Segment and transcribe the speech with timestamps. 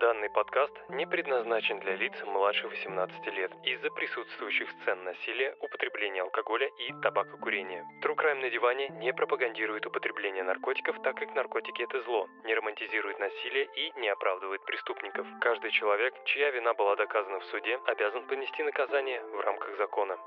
[0.00, 6.68] Данный подкаст не предназначен для лиц младше 18 лет из-за присутствующих сцен насилия, употребления алкоголя
[6.78, 7.82] и табакокурения.
[8.04, 13.18] True Crime на диване не пропагандирует употребление наркотиков, так как наркотики это зло, не романтизирует
[13.18, 15.26] насилие и не оправдывает преступников.
[15.40, 20.18] Каждый человек, чья вина была доказана в суде, обязан понести наказание в рамках закона.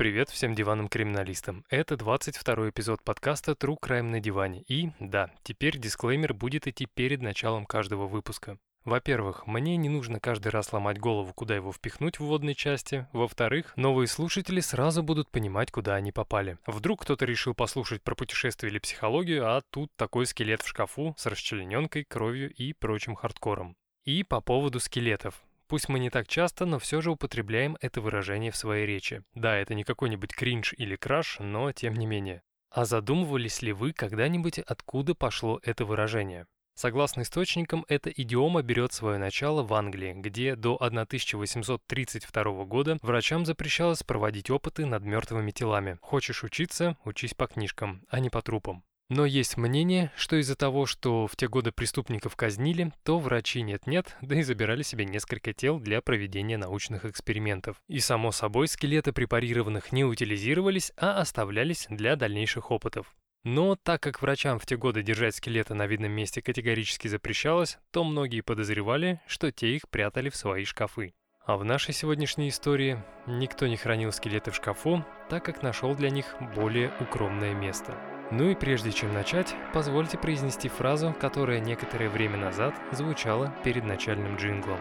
[0.00, 1.66] Привет всем диванным криминалистам.
[1.68, 4.62] Это 22 эпизод подкаста True Crime на диване.
[4.66, 8.56] И, да, теперь дисклеймер будет идти перед началом каждого выпуска.
[8.86, 13.08] Во-первых, мне не нужно каждый раз ломать голову, куда его впихнуть в вводной части.
[13.12, 16.56] Во-вторых, новые слушатели сразу будут понимать, куда они попали.
[16.66, 21.26] Вдруг кто-то решил послушать про путешествие или психологию, а тут такой скелет в шкафу с
[21.26, 23.76] расчлененкой, кровью и прочим хардкором.
[24.06, 25.42] И по поводу скелетов.
[25.70, 29.22] Пусть мы не так часто, но все же употребляем это выражение в своей речи.
[29.34, 32.42] Да, это не какой-нибудь кринж или краш, но тем не менее.
[32.70, 36.48] А задумывались ли вы когда-нибудь, откуда пошло это выражение?
[36.74, 44.02] Согласно источникам, эта идиома берет свое начало в Англии, где до 1832 года врачам запрещалось
[44.02, 45.98] проводить опыты над мертвыми телами.
[46.02, 48.82] Хочешь учиться– учись по книжкам, а не по трупам.
[49.10, 54.16] Но есть мнение, что из-за того, что в те годы преступников казнили, то врачи нет-нет,
[54.22, 57.76] да и забирали себе несколько тел для проведения научных экспериментов.
[57.88, 63.16] И само собой скелеты препарированных не утилизировались, а оставлялись для дальнейших опытов.
[63.42, 68.04] Но так как врачам в те годы держать скелеты на видном месте категорически запрещалось, то
[68.04, 71.14] многие подозревали, что те их прятали в свои шкафы.
[71.44, 76.10] А в нашей сегодняшней истории никто не хранил скелеты в шкафу, так как нашел для
[76.10, 77.98] них более укромное место.
[78.30, 84.36] Ну и прежде чем начать, позвольте произнести фразу, которая некоторое время назад звучала перед начальным
[84.36, 84.78] джинглом.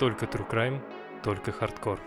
[0.00, 0.80] Только true crime,
[1.22, 2.00] только хардкор.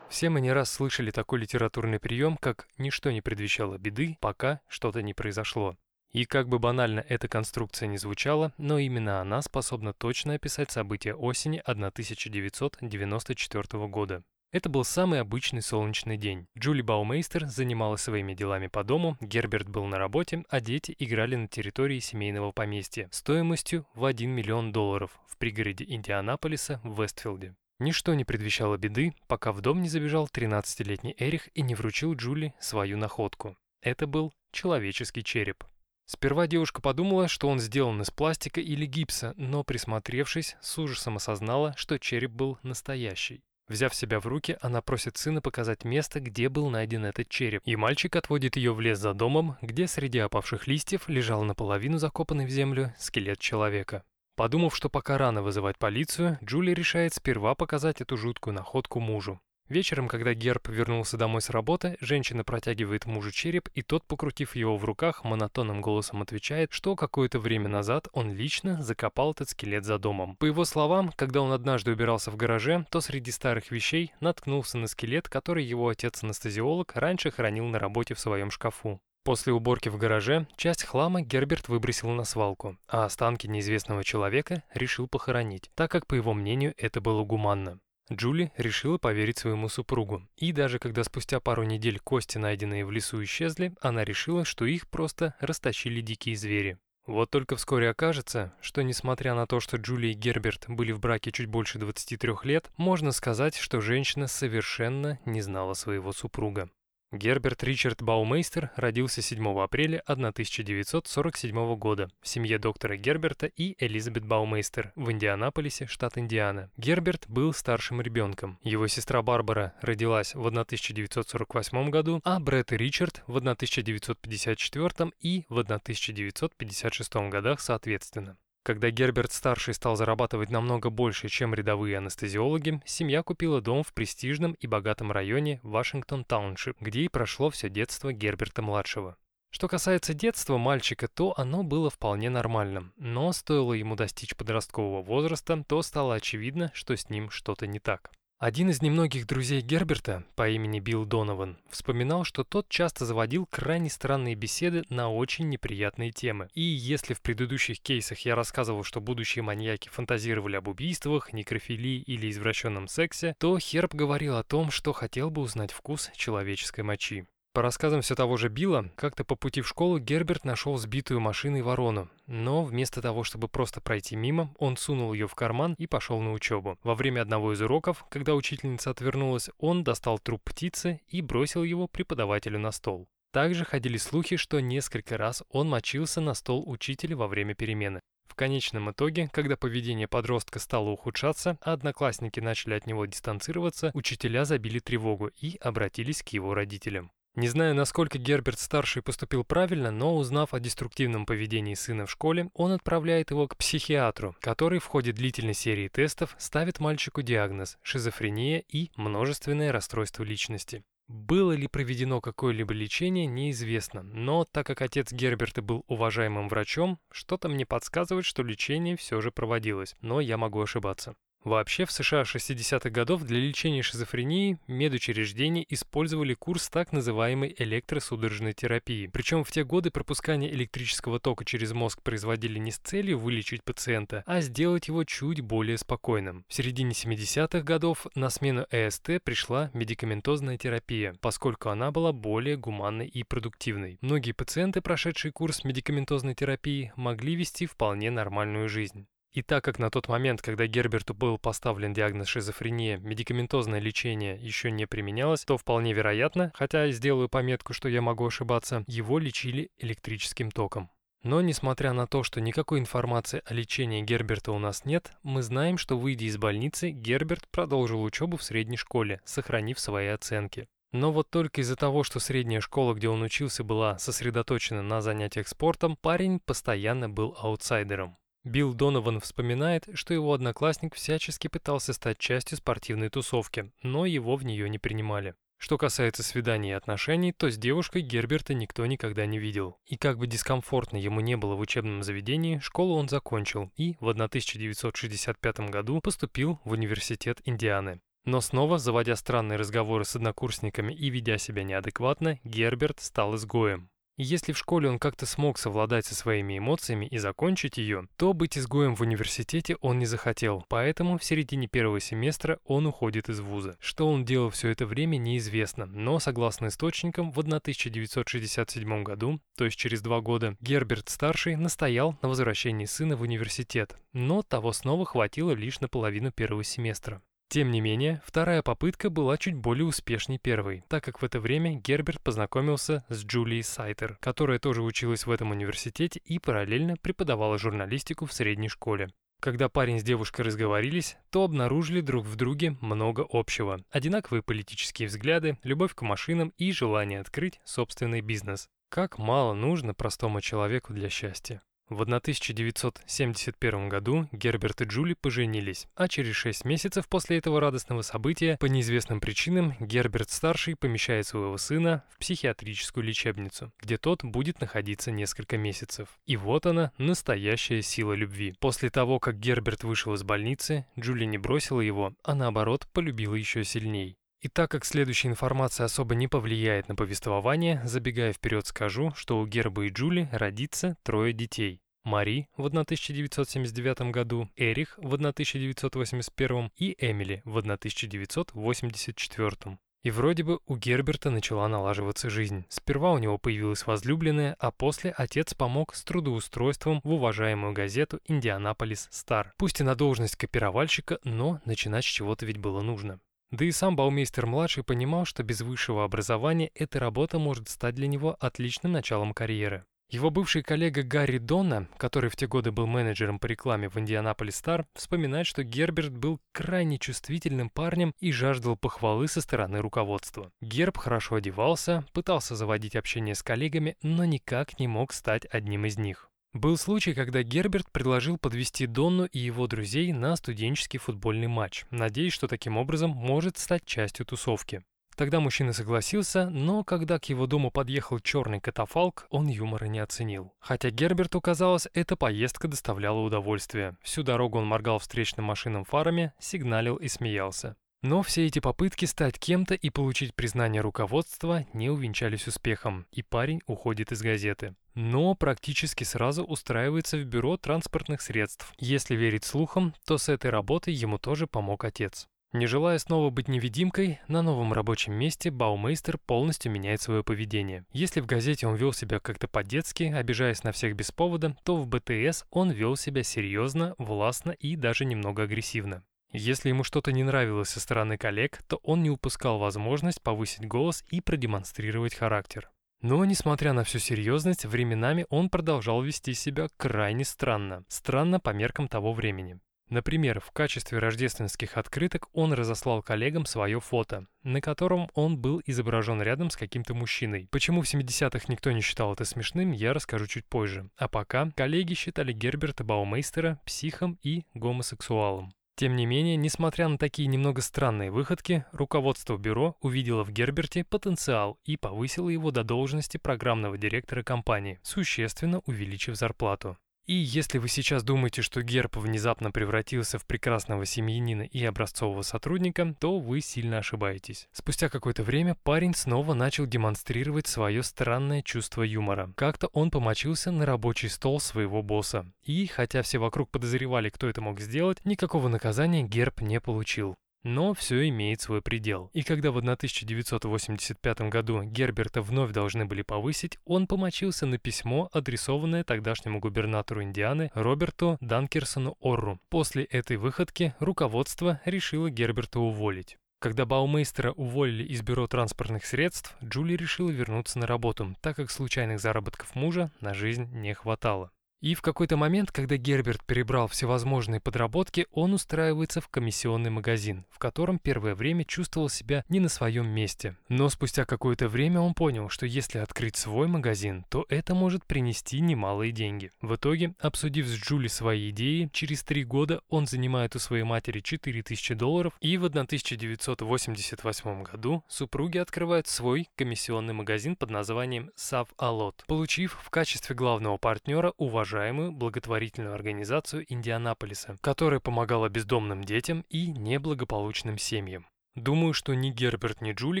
[0.16, 5.02] Все мы не раз слышали такой литературный прием, как «ничто не предвещало беды, пока что-то
[5.02, 5.76] не произошло».
[6.10, 11.12] И как бы банально эта конструкция не звучала, но именно она способна точно описать события
[11.12, 14.22] осени 1994 года.
[14.52, 16.46] Это был самый обычный солнечный день.
[16.58, 21.46] Джули Баумейстер занималась своими делами по дому, Герберт был на работе, а дети играли на
[21.46, 27.54] территории семейного поместья стоимостью в 1 миллион долларов в пригороде Индианаполиса в Вестфилде.
[27.78, 32.54] Ничто не предвещало беды, пока в дом не забежал 13-летний Эрих и не вручил Джули
[32.58, 33.56] свою находку.
[33.82, 35.64] Это был человеческий череп.
[36.06, 41.74] Сперва девушка подумала, что он сделан из пластика или гипса, но присмотревшись, с ужасом осознала,
[41.76, 43.42] что череп был настоящий.
[43.68, 47.74] Взяв себя в руки, она просит сына показать место, где был найден этот череп, и
[47.74, 52.50] мальчик отводит ее в лес за домом, где среди опавших листьев лежал наполовину закопанный в
[52.50, 54.04] землю скелет человека.
[54.36, 59.40] Подумав, что пока рано вызывать полицию, Джули решает сперва показать эту жуткую находку мужу.
[59.68, 64.76] Вечером, когда Герб вернулся домой с работы, женщина протягивает мужу череп, и тот, покрутив его
[64.76, 69.98] в руках, монотонным голосом отвечает, что какое-то время назад он лично закопал этот скелет за
[69.98, 70.36] домом.
[70.36, 74.86] По его словам, когда он однажды убирался в гараже, то среди старых вещей наткнулся на
[74.86, 79.00] скелет, который его отец-анестезиолог раньше хранил на работе в своем шкафу.
[79.26, 85.08] После уборки в гараже часть хлама Герберт выбросил на свалку, а останки неизвестного человека решил
[85.08, 87.80] похоронить, так как, по его мнению, это было гуманно.
[88.12, 93.20] Джули решила поверить своему супругу, и даже когда спустя пару недель кости, найденные в лесу,
[93.24, 96.78] исчезли, она решила, что их просто растащили дикие звери.
[97.04, 101.32] Вот только вскоре окажется, что несмотря на то, что Джули и Герберт были в браке
[101.32, 106.70] чуть больше 23 лет, можно сказать, что женщина совершенно не знала своего супруга.
[107.12, 114.92] Герберт Ричард Баумейстер родился 7 апреля 1947 года в семье доктора Герберта и Элизабет Баумейстер
[114.96, 116.68] в Индианаполисе, штат Индиана.
[116.76, 118.58] Герберт был старшим ребенком.
[118.62, 125.58] Его сестра Барбара родилась в 1948 году, а Брэд и Ричард в 1954 и в
[125.58, 128.36] 1956 годах соответственно.
[128.66, 134.66] Когда Герберт-старший стал зарабатывать намного больше, чем рядовые анестезиологи, семья купила дом в престижном и
[134.66, 139.18] богатом районе Вашингтон-тауншип, где и прошло все детство Герберта-младшего.
[139.50, 145.62] Что касается детства мальчика, то оно было вполне нормальным, но стоило ему достичь подросткового возраста,
[145.62, 148.10] то стало очевидно, что с ним что-то не так.
[148.38, 153.88] Один из немногих друзей Герберта по имени Билл Донован вспоминал, что тот часто заводил крайне
[153.88, 156.50] странные беседы на очень неприятные темы.
[156.52, 162.30] И если в предыдущих кейсах я рассказывал, что будущие маньяки фантазировали об убийствах, некрофилии или
[162.30, 167.24] извращенном сексе, то Херб говорил о том, что хотел бы узнать вкус человеческой мочи.
[167.56, 171.62] По рассказам все того же Билла, как-то по пути в школу Герберт нашел сбитую машиной
[171.62, 176.20] ворону, но вместо того, чтобы просто пройти мимо, он сунул ее в карман и пошел
[176.20, 176.78] на учебу.
[176.82, 181.88] Во время одного из уроков, когда учительница отвернулась, он достал труп птицы и бросил его
[181.88, 183.08] преподавателю на стол.
[183.32, 188.00] Также ходили слухи, что несколько раз он мочился на стол учителя во время перемены.
[188.28, 194.44] В конечном итоге, когда поведение подростка стало ухудшаться, а одноклассники начали от него дистанцироваться, учителя
[194.44, 197.10] забили тревогу и обратились к его родителям.
[197.36, 202.72] Не знаю, насколько Герберт-старший поступил правильно, но узнав о деструктивном поведении сына в школе, он
[202.72, 208.90] отправляет его к психиатру, который в ходе длительной серии тестов ставит мальчику диагноз– шизофрения и
[208.96, 210.82] множественное расстройство личности.
[211.08, 217.50] Было ли проведено какое-либо лечение, неизвестно, но так как отец Герберта был уважаемым врачом, что-то
[217.50, 221.14] мне подсказывает, что лечение все же проводилось, но я могу ошибаться.
[221.46, 229.06] Вообще в США 60-х годов для лечения шизофрении медучреждения использовали курс так называемой электросудорожной терапии.
[229.06, 234.24] Причем в те годы пропускание электрического тока через мозг производили не с целью вылечить пациента,
[234.26, 236.44] а сделать его чуть более спокойным.
[236.48, 243.06] В середине 70-х годов на смену ЭСТ пришла медикаментозная терапия, поскольку она была более гуманной
[243.06, 243.98] и продуктивной.
[244.00, 249.06] Многие пациенты, прошедшие курс медикаментозной терапии, могли вести вполне нормальную жизнь.
[249.36, 254.70] И так как на тот момент, когда Герберту был поставлен диагноз шизофрения, медикаментозное лечение еще
[254.70, 260.50] не применялось, то вполне вероятно, хотя сделаю пометку, что я могу ошибаться, его лечили электрическим
[260.50, 260.88] током.
[261.22, 265.76] Но несмотря на то, что никакой информации о лечении Герберта у нас нет, мы знаем,
[265.76, 270.66] что выйдя из больницы, Герберт продолжил учебу в средней школе, сохранив свои оценки.
[270.92, 275.46] Но вот только из-за того, что средняя школа, где он учился, была сосредоточена на занятиях
[275.46, 278.16] спортом, парень постоянно был аутсайдером.
[278.46, 284.44] Билл Донован вспоминает, что его одноклассник всячески пытался стать частью спортивной тусовки, но его в
[284.44, 285.34] нее не принимали.
[285.58, 289.80] Что касается свиданий и отношений, то с девушкой Герберта никто никогда не видел.
[289.84, 294.08] И как бы дискомфортно ему не было в учебном заведении, школу он закончил и в
[294.08, 298.00] 1965 году поступил в университет Индианы.
[298.24, 303.90] Но снова, заводя странные разговоры с однокурсниками и ведя себя неадекватно, Герберт стал изгоем.
[304.16, 308.32] И если в школе он как-то смог совладать со своими эмоциями и закончить ее, то
[308.32, 313.40] быть изгоем в университете он не захотел, поэтому в середине первого семестра он уходит из
[313.40, 313.76] вуза.
[313.78, 319.76] Что он делал все это время, неизвестно, но согласно источникам, в 1967 году, то есть
[319.76, 325.80] через два года, Герберт-старший настоял на возвращении сына в университет, но того снова хватило лишь
[325.80, 327.20] на половину первого семестра.
[327.48, 331.76] Тем не менее, вторая попытка была чуть более успешней первой, так как в это время
[331.76, 338.26] Герберт познакомился с Джулией Сайтер, которая тоже училась в этом университете и параллельно преподавала журналистику
[338.26, 339.10] в средней школе.
[339.40, 343.80] Когда парень с девушкой разговорились, то обнаружили друг в друге много общего.
[343.90, 348.68] Одинаковые политические взгляды, любовь к машинам и желание открыть собственный бизнес.
[348.88, 351.62] Как мало нужно простому человеку для счастья.
[351.88, 358.56] В 1971 году Герберт и Джули поженились, а через 6 месяцев после этого радостного события,
[358.58, 365.56] по неизвестным причинам, Герберт-старший помещает своего сына в психиатрическую лечебницу, где тот будет находиться несколько
[365.58, 366.08] месяцев.
[366.26, 368.56] И вот она, настоящая сила любви.
[368.58, 373.62] После того, как Герберт вышел из больницы, Джули не бросила его, а наоборот полюбила еще
[373.62, 374.18] сильней.
[374.40, 379.46] И так как следующая информация особо не повлияет на повествование, забегая вперед скажу, что у
[379.46, 381.80] Герба и Джули родится трое детей.
[382.06, 389.78] Мари в 1979 году, Эрих в 1981 и Эмили в 1984.
[390.04, 392.64] И вроде бы у Герберта начала налаживаться жизнь.
[392.68, 399.08] Сперва у него появилась возлюбленная, а после отец помог с трудоустройством в уважаемую газету «Индианаполис
[399.10, 399.52] Стар».
[399.58, 403.18] Пусть и на должность копировальщика, но начинать с чего-то ведь было нужно.
[403.50, 408.36] Да и сам Баумейстер-младший понимал, что без высшего образования эта работа может стать для него
[408.38, 409.84] отличным началом карьеры.
[410.08, 414.54] Его бывший коллега Гарри Донна, который в те годы был менеджером по рекламе в Индианаполис
[414.54, 420.52] Стар, вспоминает, что Герберт был крайне чувствительным парнем и жаждал похвалы со стороны руководства.
[420.60, 425.98] Герб хорошо одевался, пытался заводить общение с коллегами, но никак не мог стать одним из
[425.98, 426.30] них.
[426.52, 432.32] Был случай, когда Герберт предложил подвести Донну и его друзей на студенческий футбольный матч, надеясь,
[432.32, 434.82] что таким образом может стать частью тусовки.
[435.16, 440.52] Тогда мужчина согласился, но когда к его дому подъехал черный катафалк, он юмора не оценил.
[440.60, 443.96] Хотя Герберту казалось, эта поездка доставляла удовольствие.
[444.02, 447.76] Всю дорогу он моргал встречным машинам фарами, сигналил и смеялся.
[448.02, 453.62] Но все эти попытки стать кем-то и получить признание руководства не увенчались успехом, и парень
[453.66, 454.74] уходит из газеты.
[454.94, 458.72] Но практически сразу устраивается в бюро транспортных средств.
[458.78, 462.28] Если верить слухам, то с этой работой ему тоже помог отец.
[462.52, 467.84] Не желая снова быть невидимкой, на новом рабочем месте Баумейстер полностью меняет свое поведение.
[467.92, 471.86] Если в газете он вел себя как-то по-детски, обижаясь на всех без повода, то в
[471.86, 476.04] БТС он вел себя серьезно, властно и даже немного агрессивно.
[476.32, 481.04] Если ему что-то не нравилось со стороны коллег, то он не упускал возможность повысить голос
[481.10, 482.70] и продемонстрировать характер.
[483.02, 487.84] Но, несмотря на всю серьезность, временами он продолжал вести себя крайне странно.
[487.88, 489.60] Странно по меркам того времени.
[489.88, 496.20] Например, в качестве рождественских открыток он разослал коллегам свое фото, на котором он был изображен
[496.20, 497.48] рядом с каким-то мужчиной.
[497.52, 500.90] Почему в 70-х никто не считал это смешным, я расскажу чуть позже.
[500.96, 505.52] А пока коллеги считали Герберта Баумейстера психом и гомосексуалом.
[505.76, 511.58] Тем не менее, несмотря на такие немного странные выходки, руководство бюро увидело в Герберте потенциал
[511.64, 516.78] и повысило его до должности программного директора компании, существенно увеличив зарплату.
[517.06, 522.96] И если вы сейчас думаете, что Герб внезапно превратился в прекрасного семьянина и образцового сотрудника,
[522.98, 524.48] то вы сильно ошибаетесь.
[524.52, 529.32] Спустя какое-то время парень снова начал демонстрировать свое странное чувство юмора.
[529.36, 532.26] Как-то он помочился на рабочий стол своего босса.
[532.42, 537.16] И, хотя все вокруг подозревали, кто это мог сделать, никакого наказания Герб не получил.
[537.48, 539.08] Но все имеет свой предел.
[539.12, 545.84] И когда в 1985 году Герберта вновь должны были повысить, он помочился на письмо, адресованное
[545.84, 549.38] тогдашнему губернатору Индианы Роберту Данкерсону Орру.
[549.48, 553.16] После этой выходки руководство решило Герберта уволить.
[553.38, 558.98] Когда Баумейстера уволили из бюро транспортных средств, Джули решила вернуться на работу, так как случайных
[558.98, 561.30] заработков мужа на жизнь не хватало.
[561.62, 567.38] И в какой-то момент, когда Герберт перебрал всевозможные подработки, он устраивается в комиссионный магазин, в
[567.38, 570.36] котором первое время чувствовал себя не на своем месте.
[570.50, 575.40] Но спустя какое-то время он понял, что если открыть свой магазин, то это может принести
[575.40, 576.30] немалые деньги.
[576.42, 581.00] В итоге, обсудив с Джули свои идеи, через три года он занимает у своей матери
[581.00, 589.04] 4000 долларов, и в 1988 году супруги открывают свой комиссионный магазин под названием Сав Алот,
[589.06, 596.48] получив в качестве главного партнера уважаемого уважаемую благотворительную организацию Индианаполиса, которая помогала бездомным детям и
[596.48, 598.06] неблагополучным семьям.
[598.34, 600.00] Думаю, что ни Герберт, ни Джули,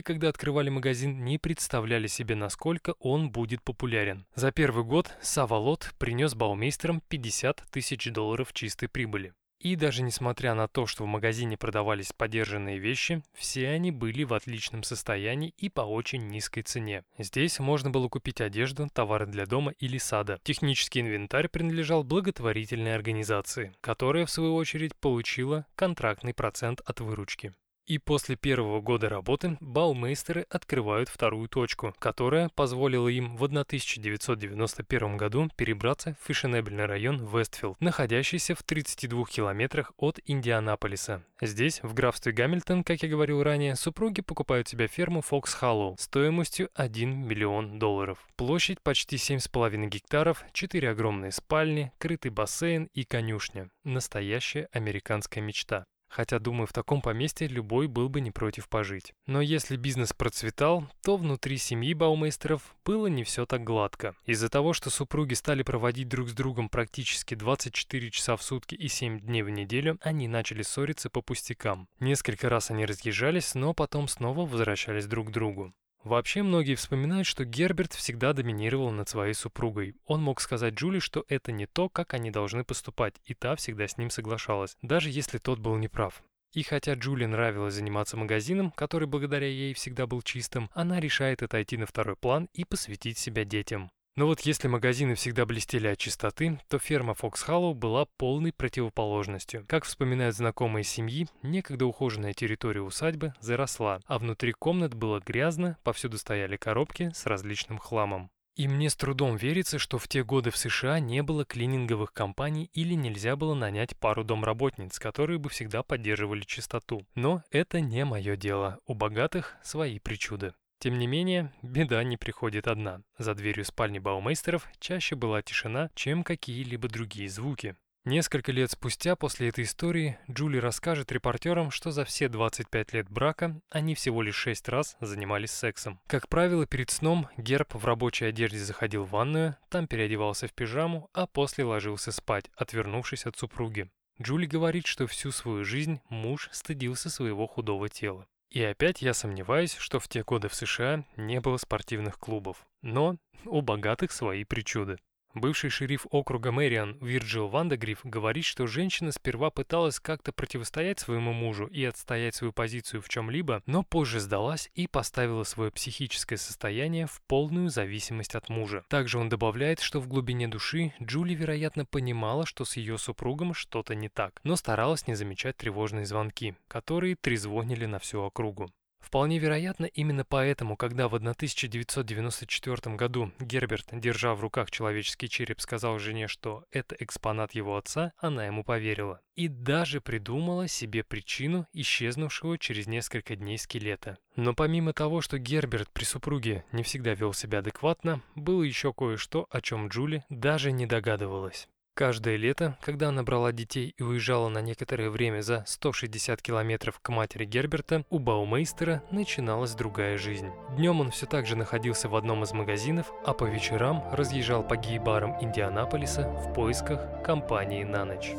[0.00, 4.26] когда открывали магазин, не представляли себе, насколько он будет популярен.
[4.34, 9.32] За первый год Савалот принес Баумейстерам 50 тысяч долларов чистой прибыли.
[9.60, 14.34] И даже несмотря на то, что в магазине продавались подержанные вещи, все они были в
[14.34, 17.04] отличном состоянии и по очень низкой цене.
[17.18, 20.38] Здесь можно было купить одежду, товары для дома или сада.
[20.42, 27.54] Технический инвентарь принадлежал благотворительной организации, которая в свою очередь получила контрактный процент от выручки.
[27.86, 35.48] И после первого года работы Баумейстеры открывают вторую точку, которая позволила им в 1991 году
[35.54, 41.22] перебраться в фешенебельный район Вестфилд, находящийся в 32 километрах от Индианаполиса.
[41.40, 46.70] Здесь, в графстве Гамильтон, как я говорил ранее, супруги покупают себе ферму Фокс Халлоу стоимостью
[46.74, 48.18] 1 миллион долларов.
[48.34, 53.70] Площадь почти 7,5 гектаров, 4 огромные спальни, крытый бассейн и конюшня.
[53.84, 55.84] Настоящая американская мечта.
[56.08, 59.12] Хотя, думаю, в таком поместье любой был бы не против пожить.
[59.26, 64.14] Но если бизнес процветал, то внутри семьи Баумейстеров было не все так гладко.
[64.24, 68.88] Из-за того, что супруги стали проводить друг с другом практически 24 часа в сутки и
[68.88, 71.88] 7 дней в неделю, они начали ссориться по пустякам.
[72.00, 75.74] Несколько раз они разъезжались, но потом снова возвращались друг к другу.
[76.06, 79.96] Вообще, многие вспоминают, что Герберт всегда доминировал над своей супругой.
[80.04, 83.88] Он мог сказать Джули, что это не то, как они должны поступать, и та всегда
[83.88, 86.22] с ним соглашалась, даже если тот был неправ.
[86.52, 91.76] И хотя Джули нравилось заниматься магазином, который благодаря ей всегда был чистым, она решает отойти
[91.76, 93.90] на второй план и посвятить себя детям.
[94.16, 99.66] Но вот если магазины всегда блестели от чистоты, то ферма Фокс Халлоу была полной противоположностью.
[99.68, 106.16] Как вспоминают знакомые семьи, некогда ухоженная территория усадьбы заросла, а внутри комнат было грязно, повсюду
[106.16, 108.30] стояли коробки с различным хламом.
[108.56, 112.70] И мне с трудом верится, что в те годы в США не было клининговых компаний
[112.72, 117.06] или нельзя было нанять пару домработниц, которые бы всегда поддерживали чистоту.
[117.14, 120.54] Но это не мое дело, у богатых свои причуды.
[120.78, 123.00] Тем не менее, беда не приходит одна.
[123.18, 127.76] За дверью спальни Баумейстеров чаще была тишина, чем какие-либо другие звуки.
[128.06, 133.60] Несколько лет спустя после этой истории Джули расскажет репортерам, что за все 25 лет брака
[133.68, 135.98] они всего лишь 6 раз занимались сексом.
[136.06, 141.10] Как правило, перед сном Герб в рабочей одежде заходил в ванную, там переодевался в пижаму,
[141.14, 143.90] а после ложился спать, отвернувшись от супруги.
[144.22, 148.28] Джули говорит, что всю свою жизнь муж стыдился своего худого тела.
[148.56, 152.66] И опять я сомневаюсь, что в те годы в США не было спортивных клубов.
[152.80, 154.96] Но у богатых свои причуды.
[155.36, 161.66] Бывший шериф округа Мэриан Вирджил Вандегриф говорит, что женщина сперва пыталась как-то противостоять своему мужу
[161.66, 167.20] и отстоять свою позицию в чем-либо, но позже сдалась и поставила свое психическое состояние в
[167.26, 168.82] полную зависимость от мужа.
[168.88, 173.94] Также он добавляет, что в глубине души Джули, вероятно, понимала, что с ее супругом что-то
[173.94, 178.70] не так, но старалась не замечать тревожные звонки, которые трезвонили на всю округу.
[179.06, 186.00] Вполне вероятно, именно поэтому, когда в 1994 году Герберт, держа в руках человеческий череп, сказал
[186.00, 189.20] жене, что это экспонат его отца, она ему поверила.
[189.36, 194.18] И даже придумала себе причину исчезнувшего через несколько дней скелета.
[194.34, 199.46] Но помимо того, что Герберт при супруге не всегда вел себя адекватно, было еще кое-что,
[199.50, 201.68] о чем Джули даже не догадывалась.
[201.96, 207.08] Каждое лето, когда она брала детей и уезжала на некоторое время за 160 километров к
[207.08, 210.50] матери Герберта, у Баумейстера начиналась другая жизнь.
[210.76, 214.76] Днем он все так же находился в одном из магазинов, а по вечерам разъезжал по
[214.76, 218.34] гей-барам Индианаполиса в поисках компании на ночь.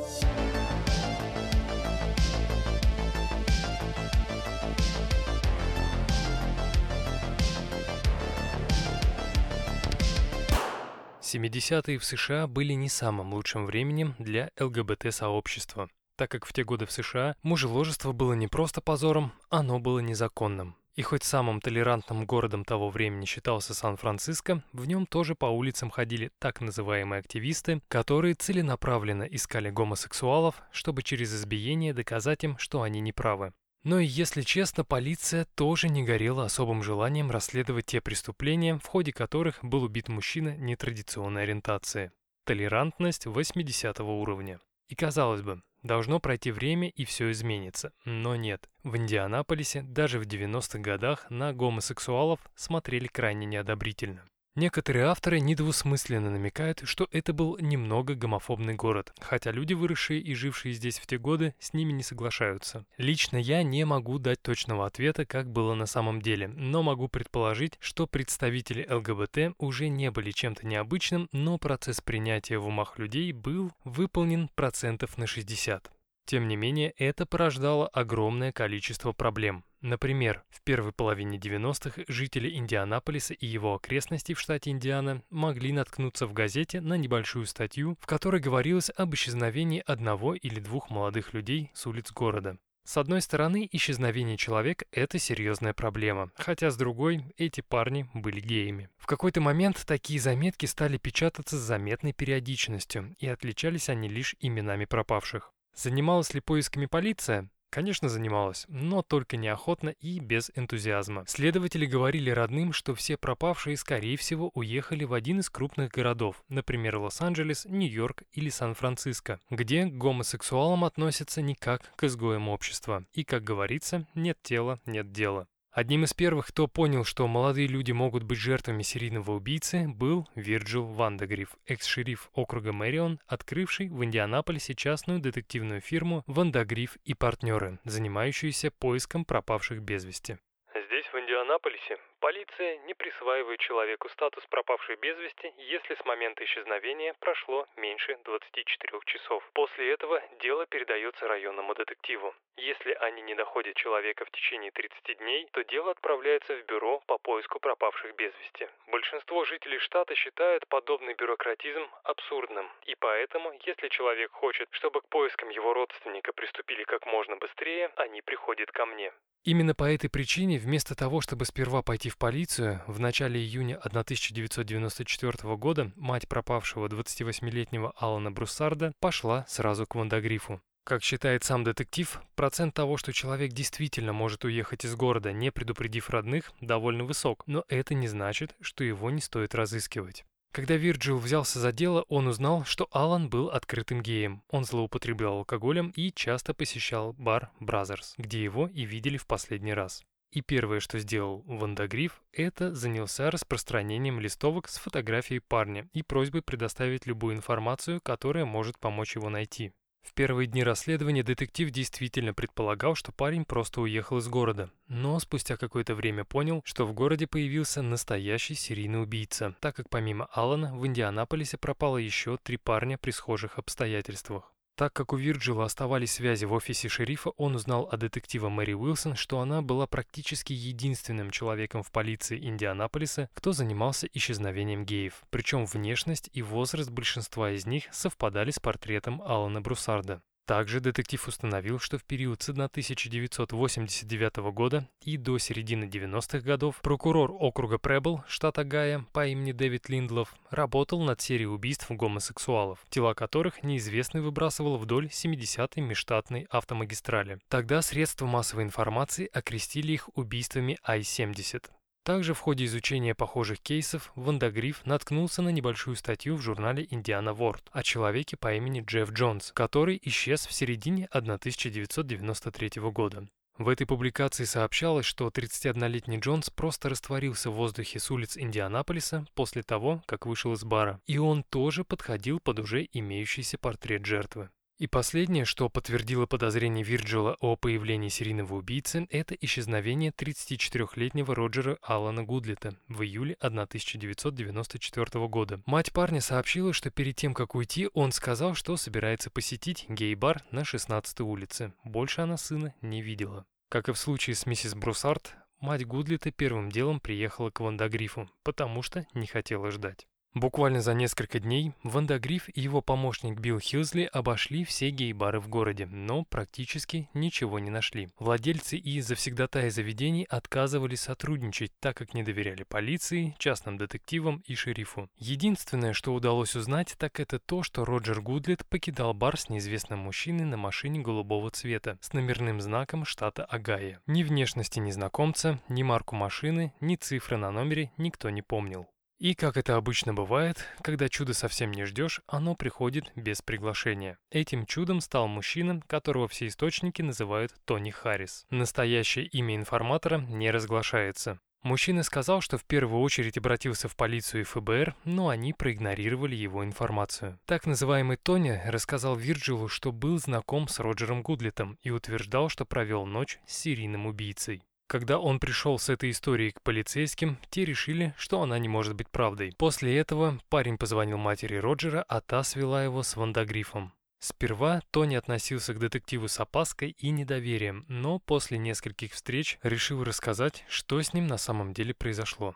[11.28, 16.86] 70-е в США были не самым лучшим временем для ЛГБТ-сообщества, так как в те годы
[16.86, 20.78] в США мужеложество было не просто позором, оно было незаконным.
[20.96, 26.32] И хоть самым толерантным городом того времени считался Сан-Франциско, в нем тоже по улицам ходили
[26.40, 33.54] так называемые активисты, которые целенаправленно искали гомосексуалов, чтобы через избиение доказать им, что они неправы.
[33.88, 39.64] Но, если честно, полиция тоже не горела особым желанием расследовать те преступления, в ходе которых
[39.64, 42.12] был убит мужчина нетрадиционной ориентации.
[42.44, 44.60] Толерантность 80 уровня.
[44.90, 47.94] И казалось бы, должно пройти время и все изменится.
[48.04, 48.70] Но нет.
[48.84, 54.26] В Индианаполисе даже в 90-х годах на гомосексуалов смотрели крайне неодобрительно.
[54.58, 60.74] Некоторые авторы недвусмысленно намекают, что это был немного гомофобный город, хотя люди, выросшие и жившие
[60.74, 62.84] здесь в те годы, с ними не соглашаются.
[62.98, 67.78] Лично я не могу дать точного ответа, как было на самом деле, но могу предположить,
[67.80, 73.72] что представители ЛГБТ уже не были чем-то необычным, но процесс принятия в умах людей был
[73.84, 75.92] выполнен процентов на 60.
[76.26, 79.64] Тем не менее, это порождало огромное количество проблем.
[79.88, 86.28] Например, в первой половине 90-х жители Индианаполиса и его окрестностей в штате Индиана могли наткнуться
[86.28, 91.72] в газете на небольшую статью, в которой говорилось об исчезновении одного или двух молодых людей
[91.74, 92.58] с улиц города.
[92.84, 98.90] С одной стороны, исчезновение человека– это серьезная проблема, хотя с другой, эти парни были геями.
[98.98, 104.84] В какой-то момент такие заметки стали печататься с заметной периодичностью, и отличались они лишь именами
[104.84, 105.54] пропавших.
[105.74, 107.50] Занималась ли поисками полиция?
[107.70, 111.26] Конечно, занималась, но только неохотно и без энтузиазма.
[111.28, 116.98] Следователи говорили родным, что все пропавшие, скорее всего, уехали в один из крупных городов, например,
[116.98, 123.06] Лос-Анджелес, Нью-Йорк или Сан-Франциско, где к гомосексуалам относятся не как к изгоям общества.
[123.14, 125.48] И, как говорится, нет тела, нет дела.
[125.78, 130.86] Одним из первых, кто понял, что молодые люди могут быть жертвами серийного убийцы, был Вирджил
[130.86, 139.24] Вандегриф, экс-шериф округа Мэрион, открывший в Индианаполисе частную детективную фирму «Вандагриф и партнеры», занимающуюся поиском
[139.24, 140.40] пропавших без вести.
[140.74, 147.14] Здесь, в Индианаполисе, полиция не присваивает человеку статус пропавшей без вести, если с момента исчезновения
[147.20, 149.48] прошло меньше 24 часов.
[149.54, 152.34] После этого дело передается районному детективу.
[152.58, 157.20] Если они не доходят человека в течение 30 дней, то дело отправляется в бюро по
[157.20, 158.68] поиску пропавших без вести.
[158.88, 165.50] Большинство жителей штата считают подобный бюрократизм абсурдным, и поэтому, если человек хочет, чтобы к поискам
[165.50, 169.14] его родственника приступили как можно быстрее, они приходят ко мне.
[169.44, 175.56] Именно по этой причине, вместо того, чтобы сперва пойти в полицию, в начале июня 1994
[175.56, 180.60] года мать пропавшего 28-летнего Алана Бруссарда пошла сразу к Вандагрифу.
[180.88, 186.10] Как считает сам детектив, процент того, что человек действительно может уехать из города, не предупредив
[186.10, 190.24] родных, довольно высок, но это не значит, что его не стоит разыскивать.
[190.54, 194.44] Когда Вирджил взялся за дело, он узнал, что Алан был открытым геем.
[194.48, 200.06] Он злоупотреблял алкоголем и часто посещал бар Бразерс, где его и видели в последний раз.
[200.32, 207.06] И первое, что сделал Вандагриф, это занялся распространением листовок с фотографией парня и просьбой предоставить
[207.06, 209.74] любую информацию, которая может помочь его найти.
[210.08, 215.58] В первые дни расследования детектив действительно предполагал, что парень просто уехал из города, но спустя
[215.58, 220.88] какое-то время понял, что в городе появился настоящий серийный убийца, так как помимо Алана в
[220.88, 224.54] Индианаполисе пропало еще три парня при схожих обстоятельствах.
[224.78, 229.16] Так как у Вирджила оставались связи в офисе шерифа, он узнал о детектива Мэри Уилсон,
[229.16, 235.24] что она была практически единственным человеком в полиции Индианаполиса, кто занимался исчезновением геев.
[235.32, 240.22] Причем внешность и возраст большинства из них совпадали с портретом Алана Брусарда.
[240.48, 247.36] Также детектив установил, что в период с 1989 года и до середины 90-х годов прокурор
[247.38, 253.62] округа Пребл, штата Гая, по имени Дэвид Линдлов, работал над серией убийств гомосексуалов, тела которых
[253.62, 257.40] неизвестный выбрасывал вдоль 70-й межштатной автомагистрали.
[257.50, 261.66] Тогда средства массовой информации окрестили их убийствами I-70.
[262.08, 267.68] Также в ходе изучения похожих кейсов Вандагриф наткнулся на небольшую статью в журнале «Индиана Ворд»
[267.74, 273.28] о человеке по имени Джефф Джонс, который исчез в середине 1993 года.
[273.58, 279.62] В этой публикации сообщалось, что 31-летний Джонс просто растворился в воздухе с улиц Индианаполиса после
[279.62, 284.50] того, как вышел из бара, и он тоже подходил под уже имеющийся портрет жертвы.
[284.78, 292.24] И последнее, что подтвердило подозрение Вирджила о появлении серийного убийцы, это исчезновение 34-летнего Роджера Алана
[292.24, 295.62] Гудлета в июле 1994 года.
[295.66, 300.60] Мать парня сообщила, что перед тем, как уйти, он сказал, что собирается посетить гей-бар на
[300.60, 301.74] 16-й улице.
[301.84, 303.48] Больше она сына не видела.
[303.70, 308.84] Как и в случае с миссис Брусарт, мать Гудлета первым делом приехала к Вандагрифу, потому
[308.84, 310.08] что не хотела ждать.
[310.34, 315.48] Буквально за несколько дней Ванда Гриф и его помощник Билл Хьюзли обошли все гей-бары в
[315.48, 318.10] городе, но практически ничего не нашли.
[318.20, 325.10] Владельцы и завсегдатаи заведений отказывались сотрудничать, так как не доверяли полиции, частным детективам и шерифу.
[325.18, 330.46] Единственное, что удалось узнать, так это то, что Роджер Гудлет покидал бар с неизвестным мужчиной
[330.46, 334.02] на машине голубого цвета с номерным знаком штата Агая.
[334.06, 338.88] Ни внешности незнакомца, ни марку машины, ни цифры на номере никто не помнил.
[339.20, 344.20] И, как это обычно бывает, когда чудо совсем не ждешь, оно приходит без приглашения.
[344.30, 348.46] Этим чудом стал мужчина, которого все источники называют Тони Харрис.
[348.52, 351.40] Настоящее имя информатора не разглашается.
[351.64, 356.64] Мужчина сказал, что в первую очередь обратился в полицию и ФБР, но они проигнорировали его
[356.64, 357.40] информацию.
[357.46, 363.06] Так называемый Тони рассказал Вирджилу, что был знаком с Роджером Гудлетом и утверждал, что провел
[363.06, 364.64] ночь с серийным убийцей.
[364.88, 369.10] Когда он пришел с этой историей к полицейским, те решили, что она не может быть
[369.10, 369.54] правдой.
[369.58, 373.92] После этого парень позвонил матери Роджера, а та свела его с Вандагрифом.
[374.20, 380.64] Сперва Тони относился к детективу с опаской и недоверием, но после нескольких встреч решил рассказать,
[380.70, 382.56] что с ним на самом деле произошло.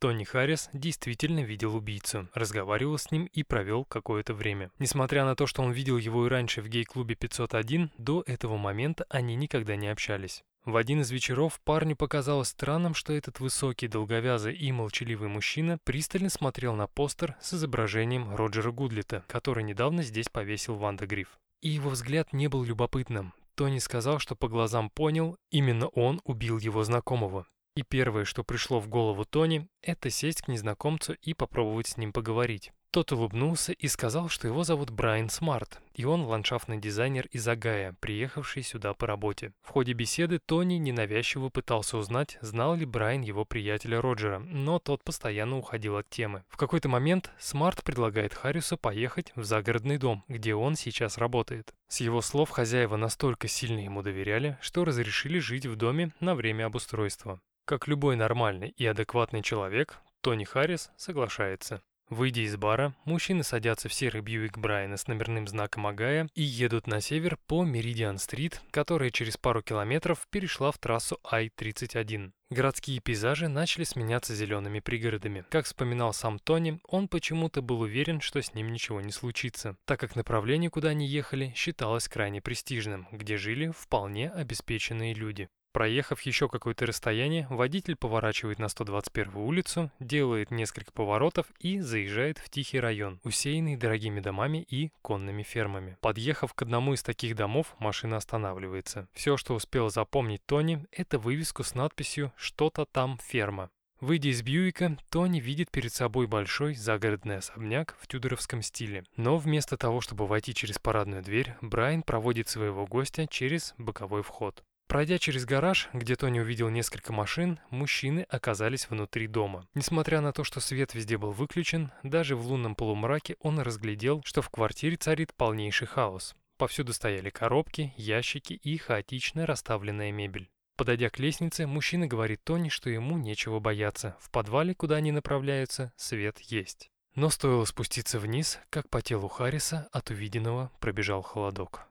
[0.00, 4.70] Тони Харрис действительно видел убийцу, разговаривал с ним и провел какое-то время.
[4.78, 9.06] Несмотря на то, что он видел его и раньше в гей-клубе 501, до этого момента
[9.08, 10.44] они никогда не общались.
[10.64, 16.30] В один из вечеров парню показалось странным, что этот высокий, долговязый и молчаливый мужчина пристально
[16.30, 21.38] смотрел на постер с изображением Роджера Гудлета, который недавно здесь повесил Ванда Гриф.
[21.60, 23.32] И его взгляд не был любопытным.
[23.56, 27.46] Тони сказал, что по глазам понял, именно он убил его знакомого.
[27.78, 32.12] И первое, что пришло в голову Тони, это сесть к незнакомцу и попробовать с ним
[32.12, 32.72] поговорить.
[32.90, 37.94] Тот улыбнулся и сказал, что его зовут Брайан Смарт, и он ландшафтный дизайнер из Огайо,
[38.00, 39.52] приехавший сюда по работе.
[39.62, 45.04] В ходе беседы Тони ненавязчиво пытался узнать, знал ли Брайан его приятеля Роджера, но тот
[45.04, 46.42] постоянно уходил от темы.
[46.48, 51.72] В какой-то момент Смарт предлагает Харрису поехать в загородный дом, где он сейчас работает.
[51.86, 56.66] С его слов хозяева настолько сильно ему доверяли, что разрешили жить в доме на время
[56.66, 57.40] обустройства.
[57.68, 61.82] Как любой нормальный и адекватный человек, Тони Харрис соглашается.
[62.08, 66.86] Выйдя из бара, мужчины садятся в серый Бьюик Брайана с номерным знаком Агая и едут
[66.86, 72.30] на север по Меридиан-стрит, которая через пару километров перешла в трассу I-31.
[72.48, 75.44] Городские пейзажи начали сменяться зелеными пригородами.
[75.50, 80.00] Как вспоминал сам Тони, он почему-то был уверен, что с ним ничего не случится, так
[80.00, 85.50] как направление, куда они ехали, считалось крайне престижным, где жили вполне обеспеченные люди.
[85.72, 92.48] Проехав еще какое-то расстояние, водитель поворачивает на 121-ю улицу, делает несколько поворотов и заезжает в
[92.48, 95.96] тихий район, усеянный дорогими домами и конными фермами.
[96.00, 99.08] Подъехав к одному из таких домов, машина останавливается.
[99.12, 103.70] Все, что успел запомнить Тони, это вывеску с надписью «Что-то там ферма».
[104.00, 109.04] Выйдя из Бьюика, Тони видит перед собой большой загородный особняк в тюдоровском стиле.
[109.16, 114.62] Но вместо того, чтобы войти через парадную дверь, Брайан проводит своего гостя через боковой вход.
[114.88, 119.68] Пройдя через гараж, где Тони увидел несколько машин, мужчины оказались внутри дома.
[119.74, 124.40] Несмотря на то, что свет везде был выключен, даже в лунном полумраке он разглядел, что
[124.40, 126.34] в квартире царит полнейший хаос.
[126.56, 130.48] Повсюду стояли коробки, ящики и хаотично расставленная мебель.
[130.78, 134.16] Подойдя к лестнице, мужчина говорит Тони, что ему нечего бояться.
[134.20, 136.90] В подвале, куда они направляются, свет есть.
[137.14, 141.87] Но стоило спуститься вниз, как по телу Харриса от увиденного пробежал холодок.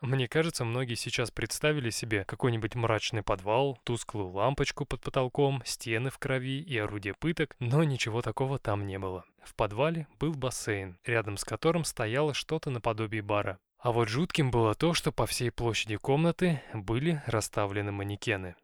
[0.00, 6.18] Мне кажется, многие сейчас представили себе какой-нибудь мрачный подвал, тусклую лампочку под потолком, стены в
[6.18, 9.24] крови и орудие пыток, но ничего такого там не было.
[9.42, 13.58] В подвале был бассейн, рядом с которым стояло что-то наподобие бара.
[13.78, 18.56] А вот жутким было то, что по всей площади комнаты были расставлены манекены.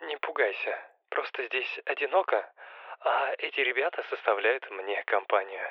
[0.00, 2.52] «Не пугайся, просто здесь одиноко,
[3.00, 5.68] а эти ребята составляют мне компанию».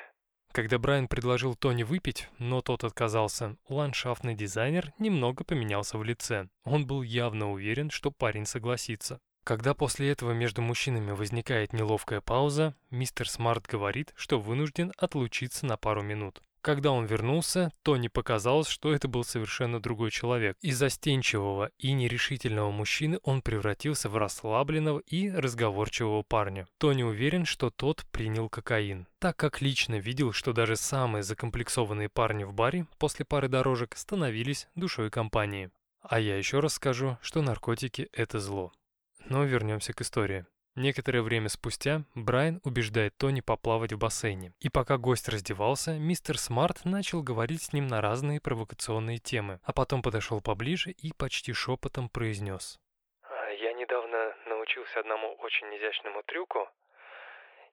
[0.52, 6.48] Когда Брайан предложил Тони выпить, но тот отказался, ландшафтный дизайнер немного поменялся в лице.
[6.64, 9.20] Он был явно уверен, что парень согласится.
[9.44, 15.76] Когда после этого между мужчинами возникает неловкая пауза, мистер Смарт говорит, что вынужден отлучиться на
[15.76, 16.42] пару минут.
[16.62, 20.56] Когда он вернулся, Тони показалось, что это был совершенно другой человек.
[20.60, 26.66] Из застенчивого и нерешительного мужчины он превратился в расслабленного и разговорчивого парня.
[26.76, 32.44] Тони уверен, что тот принял кокаин, так как лично видел, что даже самые закомплексованные парни
[32.44, 35.70] в баре после пары дорожек становились душой компании.
[36.02, 38.72] А я еще раз скажу, что наркотики– это зло.
[39.28, 40.44] Но вернемся к истории.
[40.76, 44.52] Некоторое время спустя Брайан убеждает Тони поплавать в бассейне.
[44.60, 49.72] И пока гость раздевался, мистер Смарт начал говорить с ним на разные провокационные темы, а
[49.72, 52.78] потом подошел поближе и почти шепотом произнес.
[53.22, 56.68] «А, «Я недавно научился одному очень изящному трюку.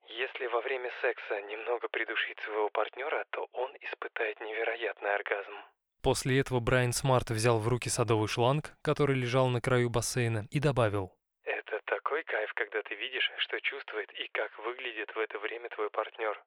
[0.09, 5.53] Если во время секса немного придушить своего партнера, то он испытает невероятный оргазм».
[6.01, 10.59] После этого Брайан Смарт взял в руки садовый шланг, который лежал на краю бассейна, и
[10.59, 11.16] добавил
[12.17, 16.41] такой кайф, когда ты видишь, что чувствует и как выглядит в это время твой партнер.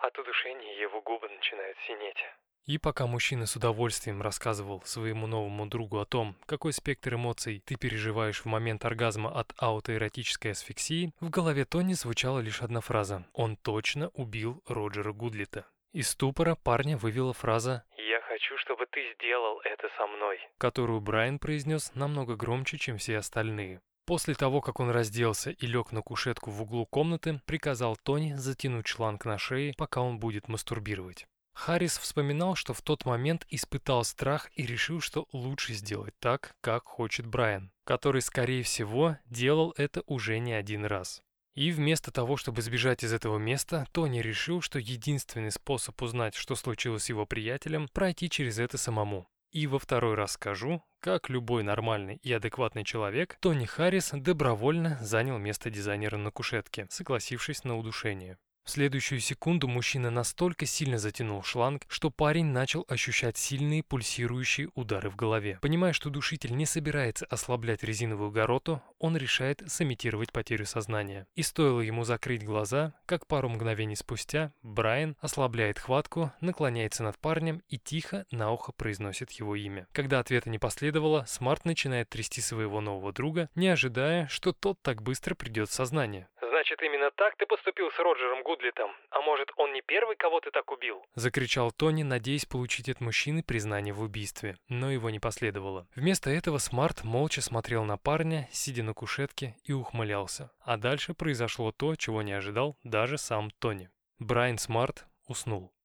[0.00, 2.16] От удушения его губы начинают синеть.
[2.64, 7.76] И пока мужчина с удовольствием рассказывал своему новому другу о том, какой спектр эмоций ты
[7.76, 13.56] переживаешь в момент оргазма от аутоэротической асфиксии, в голове Тони звучала лишь одна фраза «Он
[13.56, 15.66] точно убил Роджера Гудлита».
[15.92, 21.38] Из ступора парня вывела фраза «Я хочу, чтобы ты сделал это со мной», которую Брайан
[21.38, 23.80] произнес намного громче, чем все остальные.
[24.06, 28.86] После того, как он разделся и лег на кушетку в углу комнаты, приказал Тони затянуть
[28.86, 31.26] шланг на шее, пока он будет мастурбировать.
[31.54, 36.84] Харрис вспоминал, что в тот момент испытал страх и решил, что лучше сделать так, как
[36.84, 41.22] хочет Брайан, который, скорее всего, делал это уже не один раз.
[41.54, 46.54] И вместо того, чтобы сбежать из этого места, Тони решил, что единственный способ узнать, что
[46.54, 49.26] случилось с его приятелем, пройти через это самому.
[49.56, 55.38] И во второй раз скажу, как любой нормальный и адекватный человек, Тони Харрис добровольно занял
[55.38, 58.36] место дизайнера на кушетке, согласившись на удушение.
[58.66, 65.08] В следующую секунду мужчина настолько сильно затянул шланг, что парень начал ощущать сильные пульсирующие удары
[65.08, 65.60] в голове.
[65.62, 71.28] Понимая, что душитель не собирается ослаблять резиновую гороту, он решает сымитировать потерю сознания.
[71.36, 77.62] И стоило ему закрыть глаза, как пару мгновений спустя Брайан ослабляет хватку, наклоняется над парнем
[77.68, 79.86] и тихо на ухо произносит его имя.
[79.92, 85.02] Когда ответа не последовало, Смарт начинает трясти своего нового друга, не ожидая, что тот так
[85.02, 86.26] быстро придет в сознание.
[86.56, 88.90] Значит, именно так ты поступил с Роджером Гудлитом?
[89.10, 93.42] А может, он не первый, кого ты так убил?» Закричал Тони, надеясь получить от мужчины
[93.42, 95.86] признание в убийстве, но его не последовало.
[95.94, 100.50] Вместо этого Смарт молча смотрел на парня, сидя на кушетке, и ухмылялся.
[100.60, 103.90] А дальше произошло то, чего не ожидал даже сам Тони.
[104.18, 105.75] Брайан Смарт уснул.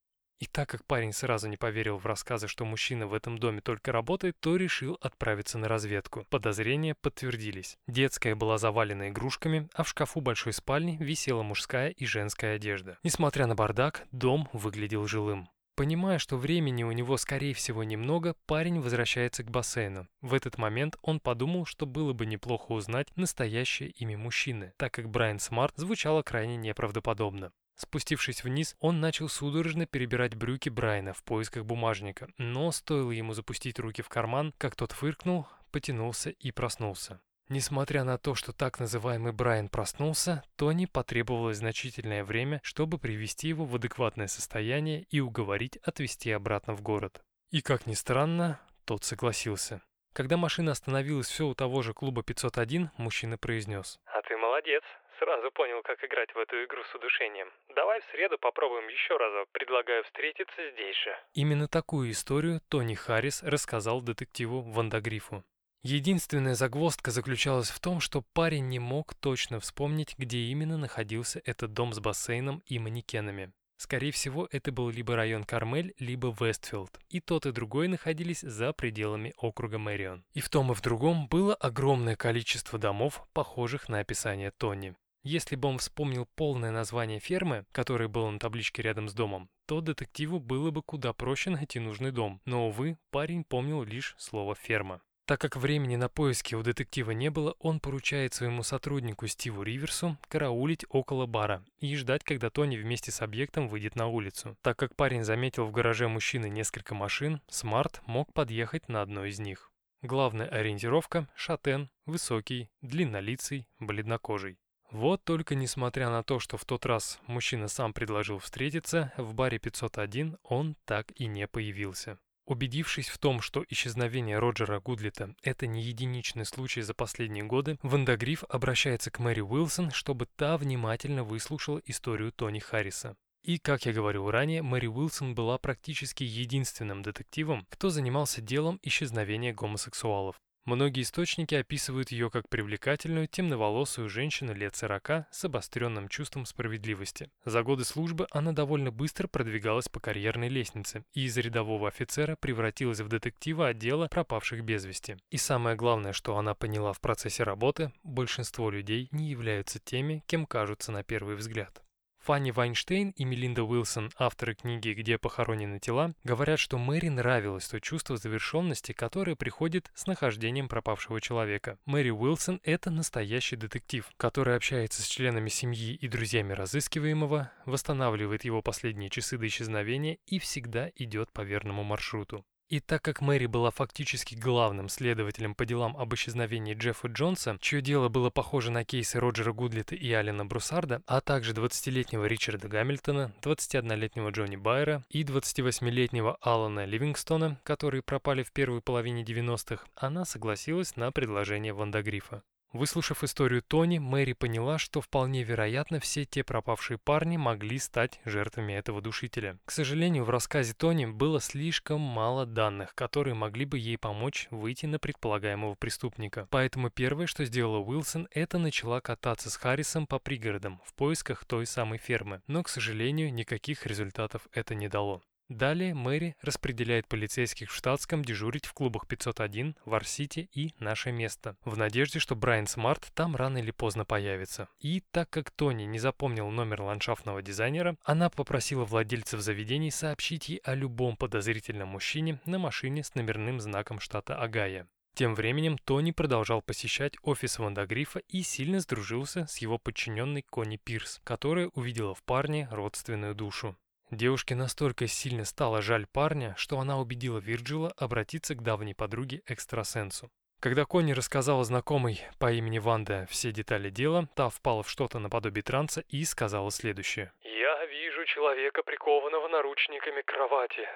[0.42, 3.92] И так как парень сразу не поверил в рассказы, что мужчина в этом доме только
[3.92, 6.26] работает, то решил отправиться на разведку.
[6.32, 7.78] Подозрения подтвердились.
[7.88, 12.98] Детская была завалена игрушками, а в шкафу большой спальни висела мужская и женская одежда.
[13.04, 15.48] Несмотря на бардак, дом выглядел жилым.
[15.76, 20.08] Понимая, что времени у него, скорее всего, немного, парень возвращается к бассейну.
[20.22, 25.10] В этот момент он подумал, что было бы неплохо узнать настоящее имя мужчины, так как
[25.10, 27.52] Брайан Смарт звучало крайне неправдоподобно.
[27.82, 33.80] Спустившись вниз, он начал судорожно перебирать брюки Брайана в поисках бумажника, но стоило ему запустить
[33.80, 37.22] руки в карман, как тот фыркнул, потянулся и проснулся.
[37.50, 43.66] Несмотря на то, что так называемый Брайан проснулся, Тони потребовалось значительное время, чтобы привести его
[43.66, 47.24] в адекватное состояние и уговорить отвезти обратно в город.
[47.50, 49.82] И как ни странно, тот согласился.
[50.14, 54.00] Когда машина остановилась все у того же клуба 501, мужчина произнес.
[54.06, 54.84] «А ты молодец.
[55.24, 57.48] Сразу понял, как играть в эту игру с удушением.
[57.76, 59.48] Давай в среду попробуем еще разок.
[59.52, 61.16] Предлагаю встретиться здесь же.
[61.34, 65.44] Именно такую историю Тони Харрис рассказал детективу Вандагрифу.
[65.84, 71.72] Единственная загвоздка заключалась в том, что парень не мог точно вспомнить, где именно находился этот
[71.72, 73.52] дом с бассейном и манекенами.
[73.78, 77.00] Скорее всего, это был либо район Кармель, либо Вестфилд.
[77.10, 80.24] И тот, и другой находились за пределами округа Мэрион.
[80.34, 84.96] И в том и в другом было огромное количество домов, похожих на описание Тони.
[85.24, 89.80] Если бы он вспомнил полное название фермы, которое было на табличке рядом с домом, то
[89.80, 92.42] детективу было бы куда проще найти нужный дом.
[92.46, 95.02] Но, увы, парень помнил лишь слово «ферма».
[95.26, 100.18] Так как времени на поиски у детектива не было, он поручает своему сотруднику Стиву Риверсу
[100.28, 104.58] караулить около бара и ждать, когда Тони вместе с объектом выйдет на улицу.
[104.62, 109.40] Так как парень заметил в гараже мужчины несколько машин, Смарт мог подъехать на одной из
[109.40, 109.72] них.
[110.02, 114.58] Главная ориентировка– шатен, высокий, длиннолицый, бледнокожий.
[114.92, 119.58] Вот только несмотря на то, что в тот раз мужчина сам предложил встретиться, в баре
[119.58, 122.20] 501 он так и не появился.
[122.46, 128.44] Убедившись в том, что исчезновение Роджера Гудлита– это не единичный случай за последние годы, Вандагриф
[128.50, 133.16] обращается к Мэри Уилсон, чтобы та внимательно выслушала историю Тони Харриса.
[133.44, 139.54] И, как я говорил ранее, Мэри Уилсон была практически единственным детективом, кто занимался делом исчезновения
[139.54, 140.36] гомосексуалов.
[140.66, 147.32] Многие источники описывают ее как привлекательную, темноволосую женщину лет 40 с обостренным чувством справедливости.
[147.46, 153.00] За годы службы она довольно быстро продвигалась по карьерной лестнице и из рядового офицера превратилась
[153.00, 155.18] в детектива отдела пропавших без вести.
[155.32, 160.46] И самое главное, что она поняла в процессе работы, большинство людей не являются теми, кем
[160.46, 161.82] кажутся на первый взгляд.
[162.24, 167.82] Фанни Вайнштейн и Мелинда Уилсон, авторы книги «Где похоронены тела», говорят, что Мэри нравилось то
[167.82, 171.80] чувство завершенности, которое приходит с нахождением пропавшего человека.
[171.86, 178.62] Мэри Уилсон– это настоящий детектив, который общается с членами семьи и друзьями разыскиваемого, восстанавливает его
[178.62, 182.46] последние часы до исчезновения и всегда идет по верному маршруту.
[182.72, 187.82] И так как Мэри была фактически главным следователем по делам об исчезновении Джеффа Джонса, чье
[187.82, 193.34] дело было похоже на кейсы Роджера Гудлита и Алина Брусарда, а также 20-летнего Ричарда Гамильтона,
[193.42, 200.96] 21-летнего Джонни Байера и 28-летнего Алана Ливингстона, которые пропали в первой половине 90-х, она согласилась
[200.96, 202.42] на предложение Вандагрифа.
[202.74, 208.74] Выслушав историю Тони, Мэри поняла, что вполне вероятно все те пропавшие парни могли стать жертвами
[208.74, 209.60] этого душителя.
[209.66, 214.86] К сожалению, в рассказе Тони было слишком мало данных, которые могли бы ей помочь выйти
[214.86, 216.48] на предполагаемого преступника.
[216.50, 221.66] Поэтому первое, что сделала Уилсон, это начала кататься с Харрисом по пригородам в поисках той
[221.66, 222.42] самой фермы.
[222.48, 225.22] Но, к сожалению, никаких результатов это не дало.
[225.52, 231.78] Далее Мэри распределяет полицейских в штатском дежурить в клубах 501, Varsity и «Наше место», в
[231.78, 234.70] надежде, что Брайан Смарт там рано или поздно появится.
[234.80, 240.62] И так как Тони не запомнил номер ландшафтного дизайнера, она попросила владельцев заведений сообщить ей
[240.64, 244.88] о любом подозрительном мужчине на машине с номерным знаком штата Огайо.
[245.16, 251.20] Тем временем Тони продолжал посещать офис Вандагрифа и сильно сдружился с его подчиненной Конни Пирс,
[251.26, 253.76] которая увидела в парне родственную душу.
[254.12, 260.30] Девушке настолько сильно стало жаль парня, что она убедила Вирджила обратиться к давней подруге экстрасенсу.
[260.60, 265.64] Когда Конни рассказала знакомой по имени Ванда все детали дела, та впала в что-то наподобие
[265.64, 267.32] транса и сказала следующее.
[267.42, 270.88] «Я вижу человека, прикованного наручниками к кровати.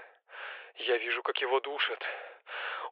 [0.80, 2.04] Я вижу, как его душат.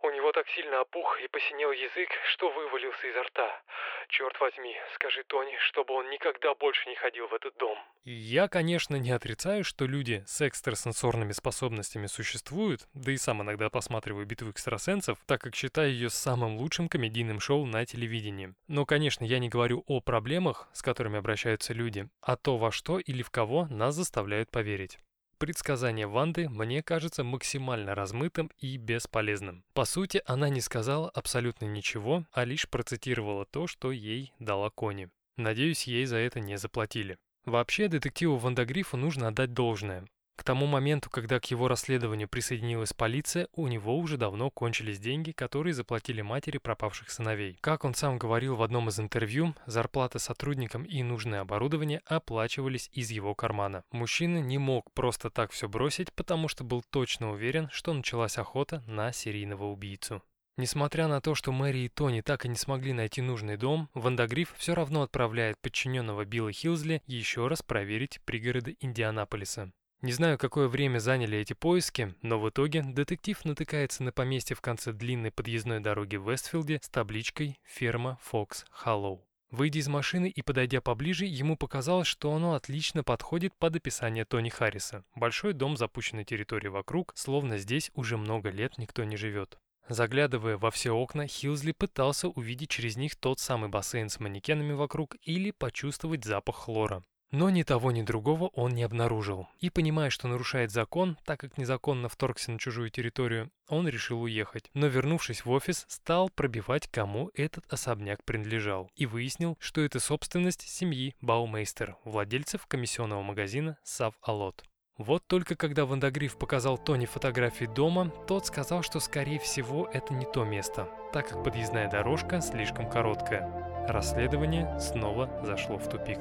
[0.06, 3.64] У него так сильно опух и посинел язык, что вывалился изо рта.
[4.10, 7.78] Черт возьми, скажи Тони, чтобы он никогда больше не ходил в этот дом.
[8.04, 14.26] Я, конечно, не отрицаю, что люди с экстрасенсорными способностями существуют, да и сам иногда посматриваю
[14.26, 18.54] битву экстрасенсов, так как считаю ее самым лучшим комедийным шоу на телевидении.
[18.68, 23.00] Но, конечно, я не говорю о проблемах, с которыми обращаются люди, а то, во что
[23.00, 25.00] или в кого нас заставляют поверить.
[25.44, 29.66] Предсказание Ванды мне кажется максимально размытым и бесполезным.
[29.74, 35.10] По сути, она не сказала абсолютно ничего, а лишь процитировала то, что ей дала Кони.
[35.36, 37.18] Надеюсь, ей за это не заплатили.
[37.44, 40.08] Вообще, детективу Вандагрифу нужно отдать должное.
[40.36, 45.32] К тому моменту, когда к его расследованию присоединилась полиция, у него уже давно кончились деньги,
[45.32, 47.58] которые заплатили матери пропавших сыновей.
[47.62, 53.12] Как он сам говорил в одном из интервью, зарплата сотрудникам и нужное оборудование оплачивались из
[53.12, 53.84] его кармана.
[53.92, 58.84] Мужчина не мог просто так все бросить, потому что был точно уверен, что началась охота
[58.88, 60.24] на серийного убийцу.
[60.56, 64.54] Несмотря на то, что Мэри и Тони так и не смогли найти нужный дом, Вандагриф
[64.56, 69.72] все равно отправляет подчиненного Билла Хилзли еще раз проверить пригороды Индианаполиса.
[70.04, 74.60] Не знаю, какое время заняли эти поиски, но в итоге детектив натыкается на поместье в
[74.60, 79.26] конце длинной подъездной дороги в Вестфилде с табличкой «Ферма Фокс Халлоу».
[79.50, 84.50] Выйдя из машины и подойдя поближе, ему показалось, что оно отлично подходит под описание Тони
[84.50, 85.06] Харриса.
[85.16, 89.58] Большой дом, запущенные территории вокруг, словно здесь уже много лет никто не живет.
[89.88, 95.16] Заглядывая во все окна, Хилзли пытался увидеть через них тот самый бассейн с манекенами вокруг
[95.22, 97.06] или почувствовать запах хлора.
[97.34, 99.48] Но ни того, ни другого он не обнаружил.
[99.60, 104.70] И понимая, что нарушает закон, так как незаконно вторгся на чужую территорию, он решил уехать.
[104.76, 108.92] Но вернувшись в офис, стал пробивать, кому этот особняк принадлежал.
[108.96, 114.64] И выяснил, что это собственность семьи Баумейстер, владельцев комиссионного магазина Сав Алот.
[115.00, 120.26] Вот только когда Вандагриф показал Тони фотографии дома, тот сказал, что скорее всего это не
[120.26, 123.88] то место, так как подъездная дорожка слишком короткая.
[123.88, 126.20] Расследование снова зашло в тупик.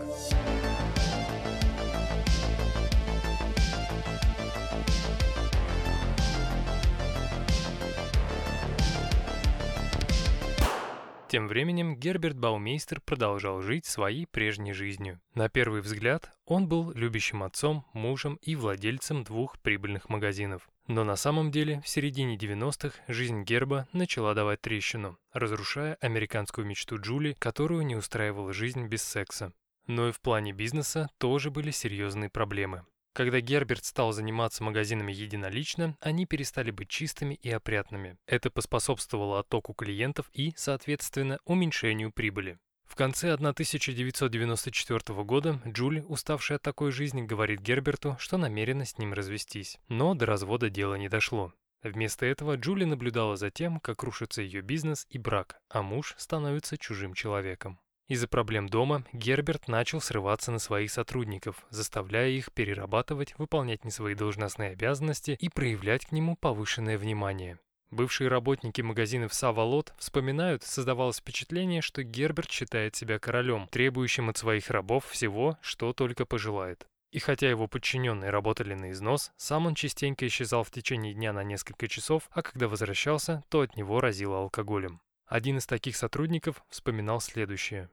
[11.32, 15.18] Тем временем Герберт Баумейстер продолжал жить своей прежней жизнью.
[15.34, 20.68] На первый взгляд он был любящим отцом, мужем и владельцем двух прибыльных магазинов.
[20.88, 27.00] Но на самом деле в середине 90-х жизнь Герба начала давать трещину, разрушая американскую мечту
[27.00, 29.54] Джули, которую не устраивала жизнь без секса.
[29.86, 32.84] Но и в плане бизнеса тоже были серьезные проблемы.
[33.12, 38.16] Когда Герберт стал заниматься магазинами единолично, они перестали быть чистыми и опрятными.
[38.26, 42.58] Это поспособствовало оттоку клиентов и, соответственно, уменьшению прибыли.
[42.86, 49.12] В конце 1994 года Джули, уставшая от такой жизни, говорит Герберту, что намерена с ним
[49.12, 49.78] развестись.
[49.88, 51.52] Но до развода дело не дошло.
[51.82, 56.78] Вместо этого Джули наблюдала за тем, как рушится ее бизнес и брак, а муж становится
[56.78, 57.80] чужим человеком.
[58.12, 64.14] Из-за проблем дома Герберт начал срываться на своих сотрудников, заставляя их перерабатывать, выполнять не свои
[64.14, 67.58] должностные обязанности и проявлять к нему повышенное внимание.
[67.90, 74.68] Бывшие работники магазинов Савалот вспоминают, создавалось впечатление, что Герберт считает себя королем, требующим от своих
[74.68, 76.86] рабов всего, что только пожелает.
[77.12, 81.44] И хотя его подчиненные работали на износ, сам он частенько исчезал в течение дня на
[81.44, 85.00] несколько часов, а когда возвращался, то от него разило алкоголем.
[85.32, 87.88] Один из таких сотрудников вспоминал следующее.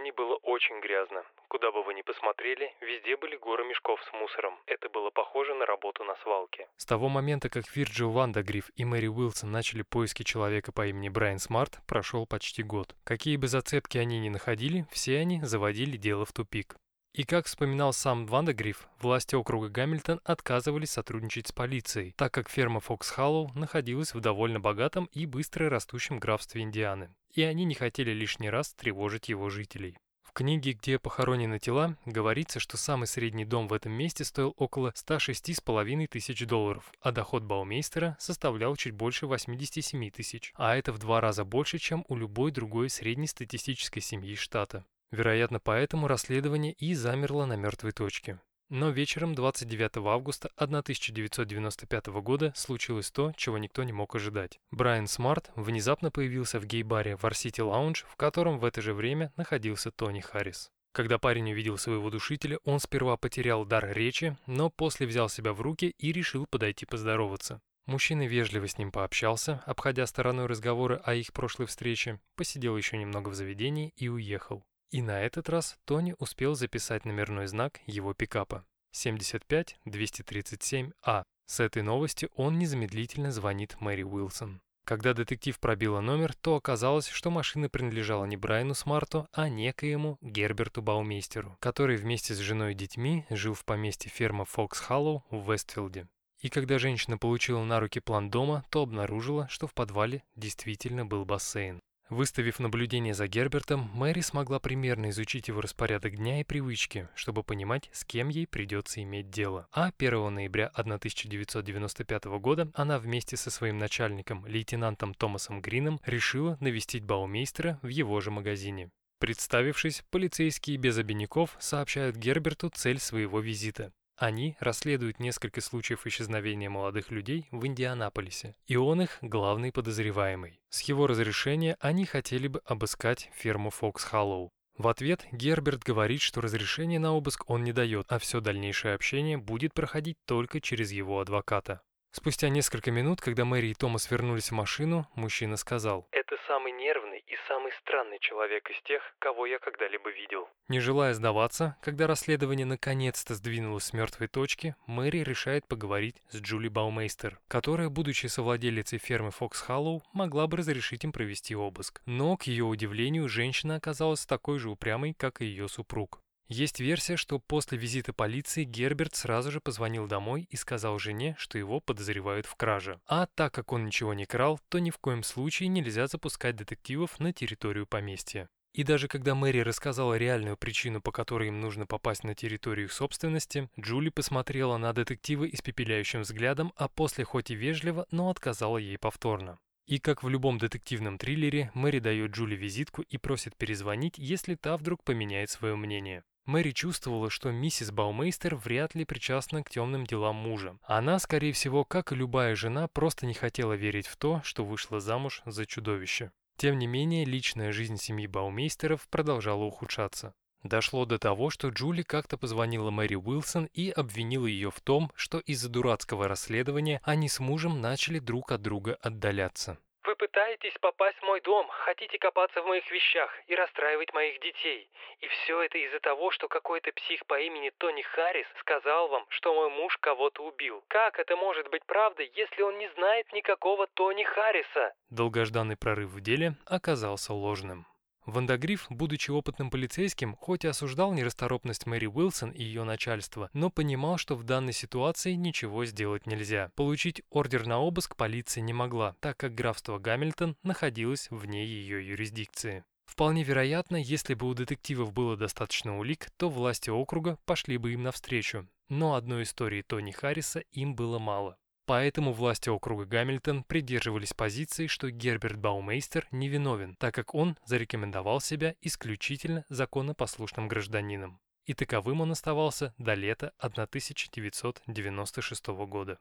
[0.00, 1.22] Магазине было очень грязно.
[1.48, 4.54] Куда бы вы ни посмотрели, везде были горы мешков с мусором.
[4.66, 6.66] Это было похоже на работу на свалке.
[6.78, 11.38] С того момента, как Вирджил Вандагриф и Мэри Уилсон начали поиски человека по имени Брайан
[11.38, 12.94] Смарт, прошел почти год.
[13.04, 16.76] Какие бы зацепки они ни находили, все они заводили дело в тупик.
[17.12, 22.78] И как вспоминал сам Вандагриф, власти округа Гамильтон отказывались сотрудничать с полицией, так как ферма
[22.78, 28.12] Фокс Халлоу находилась в довольно богатом и быстро растущем графстве Индианы, и они не хотели
[28.12, 29.98] лишний раз тревожить его жителей.
[30.22, 34.92] В книге, где похоронены тела, говорится, что самый средний дом в этом месте стоил около
[34.94, 41.20] 106,5 тысяч долларов, а доход Баумейстера составлял чуть больше 87 тысяч, а это в два
[41.20, 44.84] раза больше, чем у любой другой среднестатистической семьи штата.
[45.10, 48.38] Вероятно, поэтому расследование и замерло на мертвой точке.
[48.70, 54.60] Но вечером 29 августа 1995 года случилось то, чего никто не мог ожидать.
[54.70, 59.90] Брайан Смарт внезапно появился в гей-баре Varsity Lounge, в котором в это же время находился
[59.90, 60.70] Тони Харрис.
[60.92, 65.60] Когда парень увидел своего душителя, он сперва потерял дар речи, но после взял себя в
[65.60, 67.60] руки и решил подойти поздороваться.
[67.86, 73.30] Мужчина вежливо с ним пообщался, обходя стороной разговоры о их прошлой встрече, посидел еще немного
[73.30, 74.64] в заведении и уехал.
[74.90, 81.22] И на этот раз Тони успел записать номерной знак его пикапа 75-237А.
[81.46, 84.60] С этой новостью он незамедлительно звонит Мэри Уилсон.
[84.84, 90.82] Когда детектив пробила номер, то оказалось, что машина принадлежала не Брайану Смарту, а некоему Герберту
[90.82, 96.08] Баумейстеру, который вместе с женой и детьми жил в поместье ферма Фокс Халлоу в Вестфилде.
[96.40, 101.24] И когда женщина получила на руки план дома, то обнаружила, что в подвале действительно был
[101.24, 101.78] бассейн.
[102.10, 107.88] Выставив наблюдение за Гербертом, Мэри смогла примерно изучить его распорядок дня и привычки, чтобы понимать,
[107.92, 109.68] с кем ей придется иметь дело.
[109.70, 117.04] А 1 ноября 1995 года она вместе со своим начальником, лейтенантом Томасом Грином, решила навестить
[117.04, 118.90] Баумейстера в его же магазине.
[119.20, 123.92] Представившись, полицейские без обиняков сообщают Герберту цель своего визита.
[124.20, 130.60] Они расследуют несколько случаев исчезновения молодых людей в Индианаполисе, и он их главный подозреваемый.
[130.68, 134.52] С его разрешения они хотели бы обыскать ферму Фокс Холлоу.
[134.76, 139.38] В ответ Герберт говорит, что разрешение на обыск он не дает, а все дальнейшее общение
[139.38, 141.80] будет проходить только через его адвоката.
[142.12, 147.22] Спустя несколько минут, когда Мэри и Томас вернулись в машину, мужчина сказал «Это самый нервный
[147.24, 150.48] и самый странный человек из тех, кого я когда-либо видел».
[150.66, 156.66] Не желая сдаваться, когда расследование наконец-то сдвинулось с мертвой точки, Мэри решает поговорить с Джули
[156.66, 162.02] Баумейстер, которая, будучи совладелицей фермы Фокс Халлоу, могла бы разрешить им провести обыск.
[162.06, 166.20] Но, к ее удивлению, женщина оказалась такой же упрямой, как и ее супруг.
[166.50, 171.58] Есть версия, что после визита полиции Герберт сразу же позвонил домой и сказал жене, что
[171.58, 173.00] его подозревают в краже.
[173.06, 177.20] А так как он ничего не крал, то ни в коем случае нельзя запускать детективов
[177.20, 178.48] на территорию поместья.
[178.72, 182.92] И даже когда Мэри рассказала реальную причину, по которой им нужно попасть на территорию их
[182.92, 188.98] собственности, Джули посмотрела на детектива испепеляющим взглядом, а после хоть и вежливо, но отказала ей
[188.98, 189.60] повторно.
[189.90, 194.76] И как в любом детективном триллере, Мэри дает Джули визитку и просит перезвонить, если та
[194.76, 196.22] вдруг поменяет свое мнение.
[196.44, 200.78] Мэри чувствовала, что миссис Баумейстер вряд ли причастна к темным делам мужа.
[200.84, 205.00] Она, скорее всего, как и любая жена, просто не хотела верить в то, что вышла
[205.00, 206.30] замуж за чудовище.
[206.56, 210.34] Тем не менее, личная жизнь семьи Баумейстеров продолжала ухудшаться.
[210.62, 215.38] Дошло до того, что Джули как-то позвонила Мэри Уилсон и обвинила ее в том, что
[215.38, 219.78] из-за дурацкого расследования они с мужем начали друг от друга отдаляться.
[220.04, 224.90] Вы пытаетесь попасть в мой дом, хотите копаться в моих вещах и расстраивать моих детей.
[225.20, 229.54] И все это из-за того, что какой-то псих по имени Тони Харрис сказал вам, что
[229.54, 230.82] мой муж кого-то убил.
[230.88, 234.94] Как это может быть правдой, если он не знает никакого Тони Харриса?
[235.10, 237.86] Долгожданный прорыв в деле оказался ложным.
[238.30, 244.16] Вандагриф, будучи опытным полицейским, хоть и осуждал нерасторопность Мэри Уилсон и ее начальства, но понимал,
[244.18, 246.70] что в данной ситуации ничего сделать нельзя.
[246.74, 252.84] Получить ордер на обыск полиция не могла, так как графство Гамильтон находилось вне ее юрисдикции.
[253.10, 258.04] Вполне вероятно, если бы у детективов было достаточно улик, то власти округа пошли бы им
[258.04, 258.68] навстречу.
[258.88, 261.56] Но одной истории Тони Харриса им было мало.
[261.90, 268.76] Поэтому власти округа Гамильтон придерживались позиции, что Герберт Баумейстер невиновен, так как он зарекомендовал себя
[268.80, 271.40] исключительно законопослушным гражданином.
[271.64, 276.20] И таковым он оставался до лета 1996 года.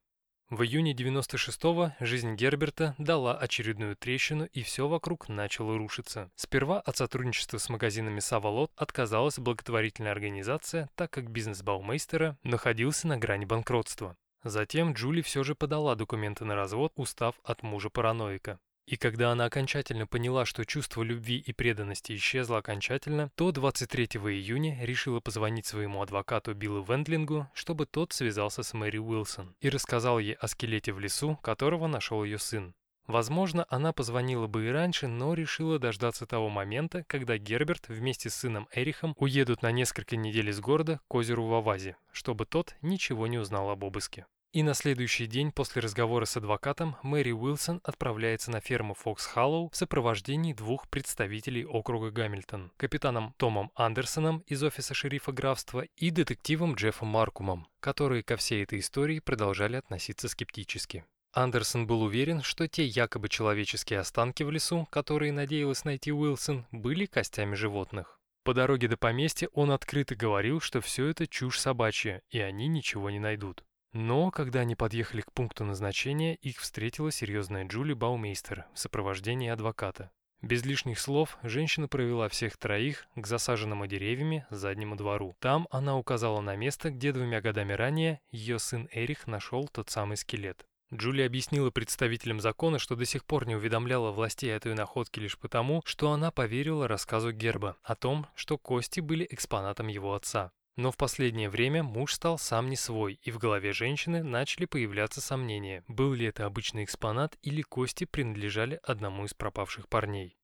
[0.50, 6.32] В июне 96-го жизнь Герберта дала очередную трещину, и все вокруг начало рушиться.
[6.36, 13.20] Сперва от сотрудничества с магазинами Савалот отказалась благотворительная организация, так как бизнес Баумейстера находился на
[13.20, 14.18] грани банкротства.
[14.44, 18.60] Затем Джули все же подала документы на развод, устав от мужа-параноика.
[18.90, 24.84] И когда она окончательно поняла, что чувство любви и преданности исчезло окончательно, то 23 июня
[24.84, 30.34] решила позвонить своему адвокату Биллу Вендлингу, чтобы тот связался с Мэри Уилсон и рассказал ей
[30.34, 32.74] о скелете в лесу, которого нашел ее сын.
[33.10, 38.36] Возможно, она позвонила бы и раньше, но решила дождаться того момента, когда Герберт вместе с
[38.36, 43.40] сыном Эрихом уедут на несколько недель из города к озеру Вавази, чтобы тот ничего не
[43.40, 44.28] узнал об обыске.
[44.52, 49.72] И на следующий день после разговора с адвокатом Мэри Уилсон отправляется на ферму Фокс Халлоу
[49.72, 56.76] в сопровождении двух представителей округа Гамильтон, капитаном Томом Андерсоном из офиса шерифа графства и детективом
[56.76, 61.06] Джеффом Маркумом, которые ко всей этой истории продолжали относиться скептически.
[61.34, 67.06] Андерсон был уверен, что те якобы человеческие останки в лесу, которые надеялась найти Уилсон, были
[67.06, 68.20] костями животных.
[68.44, 73.10] По дороге до поместья он открыто говорил, что все это чушь собачья, и они ничего
[73.10, 73.64] не найдут.
[73.94, 80.12] Но, когда они подъехали к пункту назначения, их встретила серьезная Джули Баумейстер в сопровождении адвоката.
[80.42, 85.36] Без лишних слов женщина провела всех троих к засаженному деревьями заднему двору.
[85.40, 90.16] Там она указала на место, где двумя годами ранее ее сын Эрих нашел тот самый
[90.16, 90.66] скелет.
[90.92, 95.38] Джулия объяснила представителям закона, что до сих пор не уведомляла властей о этой находке лишь
[95.38, 100.52] потому, что она поверила рассказу Герба о том, что кости были экспонатом его отца.
[100.78, 105.22] Но в последнее время муж стал сам не свой, и в голове женщины начали появляться
[105.22, 110.39] сомнения, был ли это обычный экспонат или кости принадлежали одному из пропавших парней.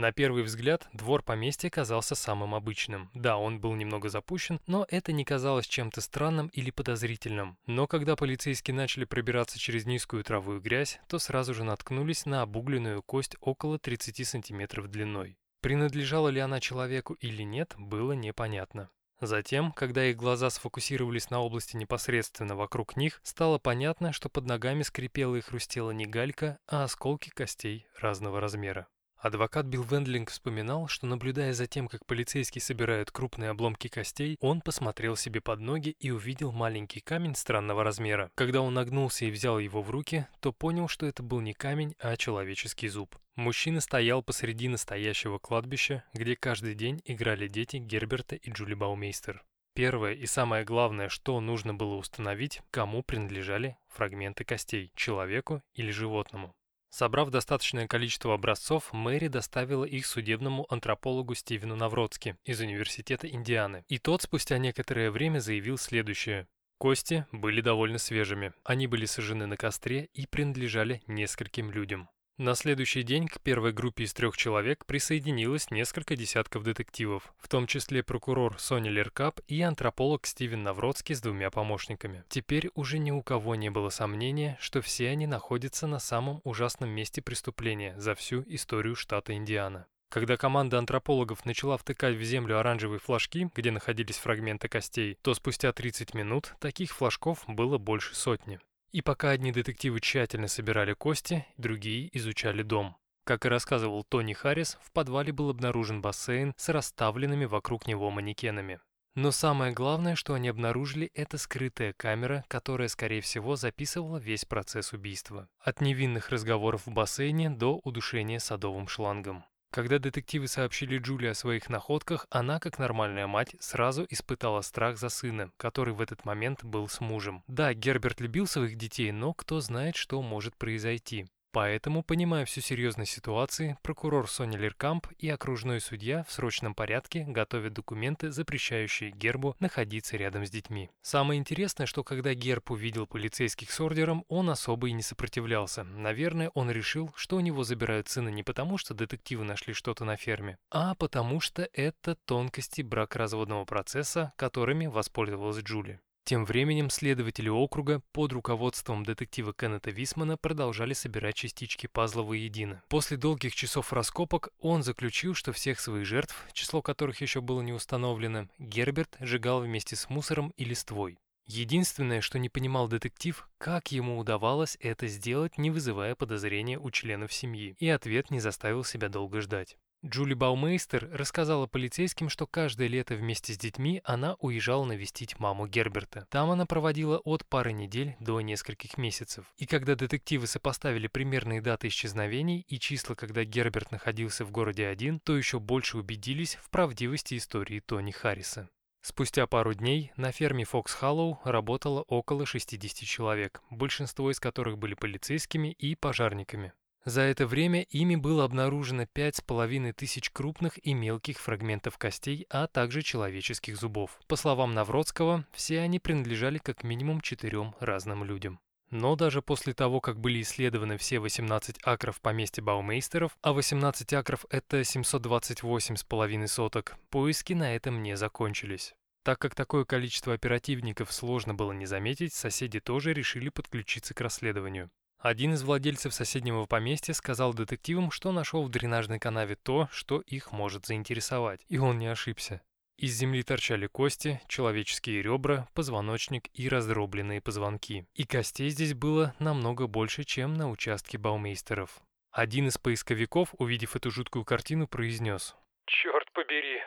[0.00, 3.10] На первый взгляд, двор поместья казался самым обычным.
[3.12, 7.58] Да, он был немного запущен, но это не казалось чем-то странным или подозрительным.
[7.66, 12.40] Но когда полицейские начали пробираться через низкую траву и грязь, то сразу же наткнулись на
[12.40, 15.36] обугленную кость около 30 сантиметров длиной.
[15.60, 18.88] Принадлежала ли она человеку или нет, было непонятно.
[19.20, 24.82] Затем, когда их глаза сфокусировались на области непосредственно вокруг них, стало понятно, что под ногами
[24.82, 28.88] скрипела и хрустела не галька, а осколки костей разного размера.
[29.20, 34.62] Адвокат Билл Вендлинг вспоминал, что наблюдая за тем, как полицейские собирают крупные обломки костей, он
[34.62, 38.30] посмотрел себе под ноги и увидел маленький камень странного размера.
[38.34, 41.94] Когда он нагнулся и взял его в руки, то понял, что это был не камень,
[41.98, 43.14] а человеческий зуб.
[43.36, 49.44] Мужчина стоял посреди настоящего кладбища, где каждый день играли дети Герберта и Джули Баумейстер.
[49.74, 56.54] Первое и самое главное, что нужно было установить, кому принадлежали фрагменты костей– человеку или животному.
[56.90, 63.84] Собрав достаточное количество образцов, Мэри доставила их судебному антропологу Стивену Навродски из Университета Индианы.
[63.88, 66.48] И тот спустя некоторое время заявил следующее.
[66.78, 68.52] Кости были довольно свежими.
[68.64, 72.08] Они были сожжены на костре и принадлежали нескольким людям.
[72.40, 77.66] На следующий день к первой группе из трех человек присоединилось несколько десятков детективов, в том
[77.66, 82.24] числе прокурор Сони Леркап и антрополог Стивен Навродский с двумя помощниками.
[82.30, 86.88] Теперь уже ни у кого не было сомнения, что все они находятся на самом ужасном
[86.88, 89.84] месте преступления за всю историю штата Индиана.
[90.08, 95.74] Когда команда антропологов начала втыкать в землю оранжевые флажки, где находились фрагменты костей, то спустя
[95.74, 98.60] 30 минут таких флажков было больше сотни.
[98.92, 102.96] И пока одни детективы тщательно собирали кости, другие изучали дом.
[103.24, 108.80] Как и рассказывал Тони Харрис, в подвале был обнаружен бассейн с расставленными вокруг него манекенами.
[109.14, 114.92] Но самое главное, что они обнаружили, это скрытая камера, которая, скорее всего, записывала весь процесс
[114.92, 115.48] убийства.
[115.58, 119.44] От невинных разговоров в бассейне до удушения садовым шлангом.
[119.70, 125.08] Когда детективы сообщили Джули о своих находках, она, как нормальная мать, сразу испытала страх за
[125.08, 127.44] сына, который в этот момент был с мужем.
[127.46, 131.28] Да, Герберт любил своих детей, но кто знает, что может произойти.
[131.52, 137.72] Поэтому, понимая всю серьезность ситуации, прокурор Соня Леркамп и окружной судья в срочном порядке готовят
[137.72, 140.90] документы, запрещающие Гербу находиться рядом с детьми.
[141.02, 145.82] Самое интересное, что когда Герб увидел полицейских с ордером, он особо и не сопротивлялся.
[145.82, 150.16] Наверное, он решил, что у него забирают сына не потому, что детективы нашли что-то на
[150.16, 156.00] ферме, а потому что это тонкости бракоразводного процесса, которыми воспользовалась Джули.
[156.24, 162.82] Тем временем следователи округа под руководством детектива Кеннета Висмана продолжали собирать частички пазла воедино.
[162.88, 167.72] После долгих часов раскопок он заключил, что всех своих жертв, число которых еще было не
[167.72, 171.18] установлено, Герберт сжигал вместе с мусором и листвой.
[171.46, 177.32] Единственное, что не понимал детектив, как ему удавалось это сделать, не вызывая подозрения у членов
[177.32, 179.76] семьи, и ответ не заставил себя долго ждать.
[180.02, 186.26] Джули Баумейстер рассказала полицейским, что каждое лето вместе с детьми она уезжала навестить маму Герберта.
[186.30, 189.44] Там она проводила от пары недель до нескольких месяцев.
[189.58, 195.20] И когда детективы сопоставили примерные даты исчезновений и числа, когда Герберт находился в городе один,
[195.20, 198.70] то еще больше убедились в правдивости истории Тони Харриса.
[199.02, 204.94] Спустя пару дней на ферме Фокс Халлоу работало около 60 человек, большинство из которых были
[204.94, 206.72] полицейскими и пожарниками.
[207.04, 212.46] За это время ими было обнаружено пять с половиной тысяч крупных и мелких фрагментов костей,
[212.50, 214.20] а также человеческих зубов.
[214.26, 218.60] По словам Навродского, все они принадлежали как минимум четырем разным людям.
[218.90, 224.44] Но даже после того, как были исследованы все 18 акров поместья Баумейстеров, а 18 акров
[224.50, 228.94] это 728,5 соток, поиски на этом не закончились.
[229.22, 234.90] Так как такое количество оперативников сложно было не заметить, соседи тоже решили подключиться к расследованию.
[235.20, 240.50] Один из владельцев соседнего поместья сказал детективам, что нашел в дренажной канаве то, что их
[240.50, 242.62] может заинтересовать, и он не ошибся.
[242.96, 248.06] Из земли торчали кости, человеческие ребра, позвоночник и раздробленные позвонки.
[248.14, 252.00] И костей здесь было намного больше, чем на участке баумейстеров.
[252.30, 255.54] Один из поисковиков, увидев эту жуткую картину, произнес.
[255.84, 256.80] «Черт побери,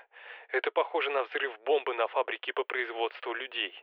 [0.50, 3.74] это похоже на взрыв бомбы на фабрике по производству людей».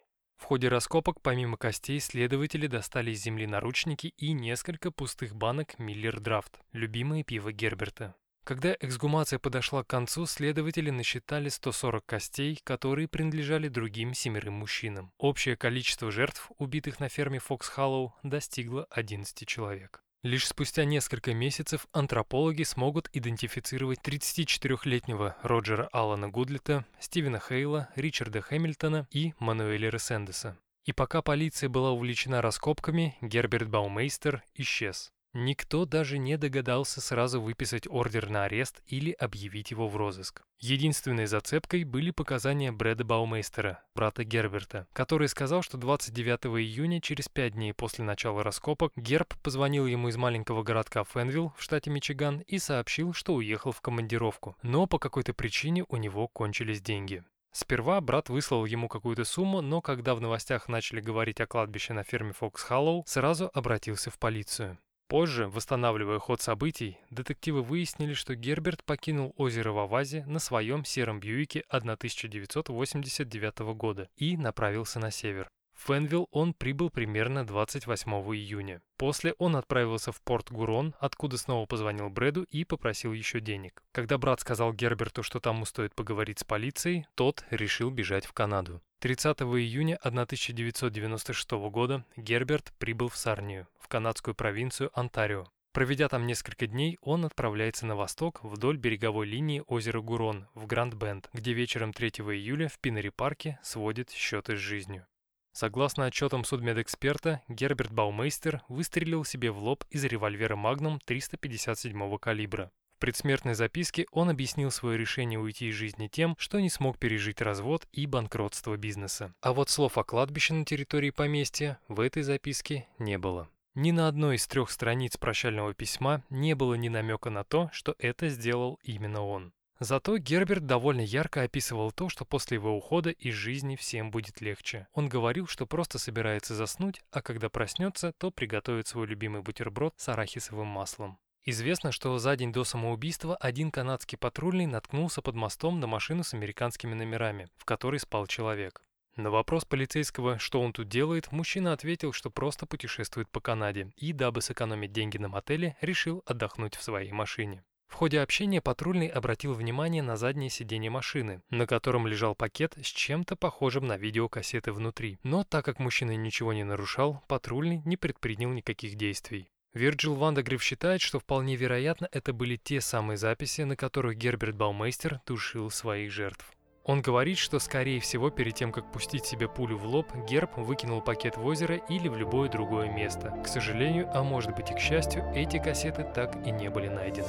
[0.41, 6.19] В ходе раскопок помимо костей следователи достали из земли наручники и несколько пустых банок Миллер
[6.19, 8.15] Драфт, любимое пиво Герберта.
[8.43, 15.13] Когда эксгумация подошла к концу, следователи насчитали 140 костей, которые принадлежали другим семерым мужчинам.
[15.19, 20.03] Общее количество жертв, убитых на ферме Фокс Халлоу, достигло 11 человек.
[20.23, 29.09] Лишь спустя несколько месяцев антропологи смогут идентифицировать 34-летнего Роджера Аллана Гудлета, Стивена Хейла, Ричарда Хэмилтона
[29.11, 30.59] и Мануэля Ресендеса.
[30.85, 35.11] И пока полиция была увлечена раскопками, Герберт Баумейстер исчез.
[35.33, 40.43] Никто даже не догадался сразу выписать ордер на арест или объявить его в розыск.
[40.59, 47.53] Единственной зацепкой были показания Брэда Баумейстера, брата Герберта, который сказал, что 29 июня, через пять
[47.53, 52.59] дней после начала раскопок, Герб позвонил ему из маленького городка Фенвилл в штате Мичиган и
[52.59, 54.57] сообщил, что уехал в командировку.
[54.63, 57.23] Но по какой-то причине у него кончились деньги.
[57.53, 62.03] Сперва брат выслал ему какую-то сумму, но когда в новостях начали говорить о кладбище на
[62.03, 64.79] ферме Фокс Халлоу, сразу обратился в полицию.
[65.11, 71.65] Позже, восстанавливая ход событий, детективы выяснили, что Герберт покинул озеро Вавази на своем сером Бьюике
[71.69, 75.51] 1989 года и направился на север.
[75.87, 78.83] Фенвилл он прибыл примерно 28 июня.
[78.99, 83.83] После он отправился в порт Гурон, откуда снова позвонил Брэду и попросил еще денег.
[83.93, 88.83] Когда брат сказал Герберту, что тому стоит поговорить с полицией, тот решил бежать в Канаду.
[88.99, 95.47] 30 июня 1996 года Герберт прибыл в Сарнию, в канадскую провинцию Онтарио.
[95.73, 101.31] Проведя там несколько дней, он отправляется на восток вдоль береговой линии озера Гурон в Гранд-Бенд,
[101.33, 105.07] где вечером 3 июля в Пиннери-парке сводит счеты с жизнью.
[105.53, 112.71] Согласно отчетам судмедэксперта, Герберт Баумейстер выстрелил себе в лоб из револьвера Magnum 357 калибра
[113.01, 117.89] предсмертной записке он объяснил свое решение уйти из жизни тем, что не смог пережить развод
[117.93, 119.35] и банкротство бизнеса.
[119.41, 123.49] А вот слов о кладбище на территории поместья в этой записке не было.
[123.75, 127.95] Ни на одной из трех страниц прощального письма не было ни намека на то, что
[127.99, 129.53] это сделал именно он.
[129.81, 134.87] Зато Герберт довольно ярко описывал то, что после его ухода из жизни всем будет легче.
[134.93, 140.11] Он говорил, что просто собирается заснуть, а когда проснется, то приготовит свой любимый бутерброд с
[140.11, 141.19] арахисовым маслом.
[141.47, 146.35] Известно, что за день до самоубийства один канадский патрульный наткнулся под мостом на машину с
[146.35, 148.83] американскими номерами, в которой спал человек.
[149.17, 154.13] На вопрос полицейского, что он тут делает, мужчина ответил, что просто путешествует по Канаде и,
[154.13, 157.65] дабы сэкономить деньги на мотеле, решил отдохнуть в своей машине.
[157.91, 162.87] В ходе общения патрульный обратил внимание на заднее сиденье машины, на котором лежал пакет с
[162.87, 165.19] чем-то похожим на видеокассеты внутри.
[165.25, 169.51] Но так как мужчина ничего не нарушал, патрульный не предпринял никаких действий.
[169.75, 175.21] Вирджил Вандагриф считает, что вполне вероятно это были те самые записи, на которых Герберт Баумейстер
[175.27, 176.47] душил своих жертв.
[176.91, 181.01] Он говорит, что скорее всего перед тем, как пустить себе пулю в лоб, Герб выкинул
[181.01, 183.31] пакет в озеро или в любое другое место.
[183.45, 187.29] К сожалению, а может быть и к счастью, эти кассеты так и не были найдены.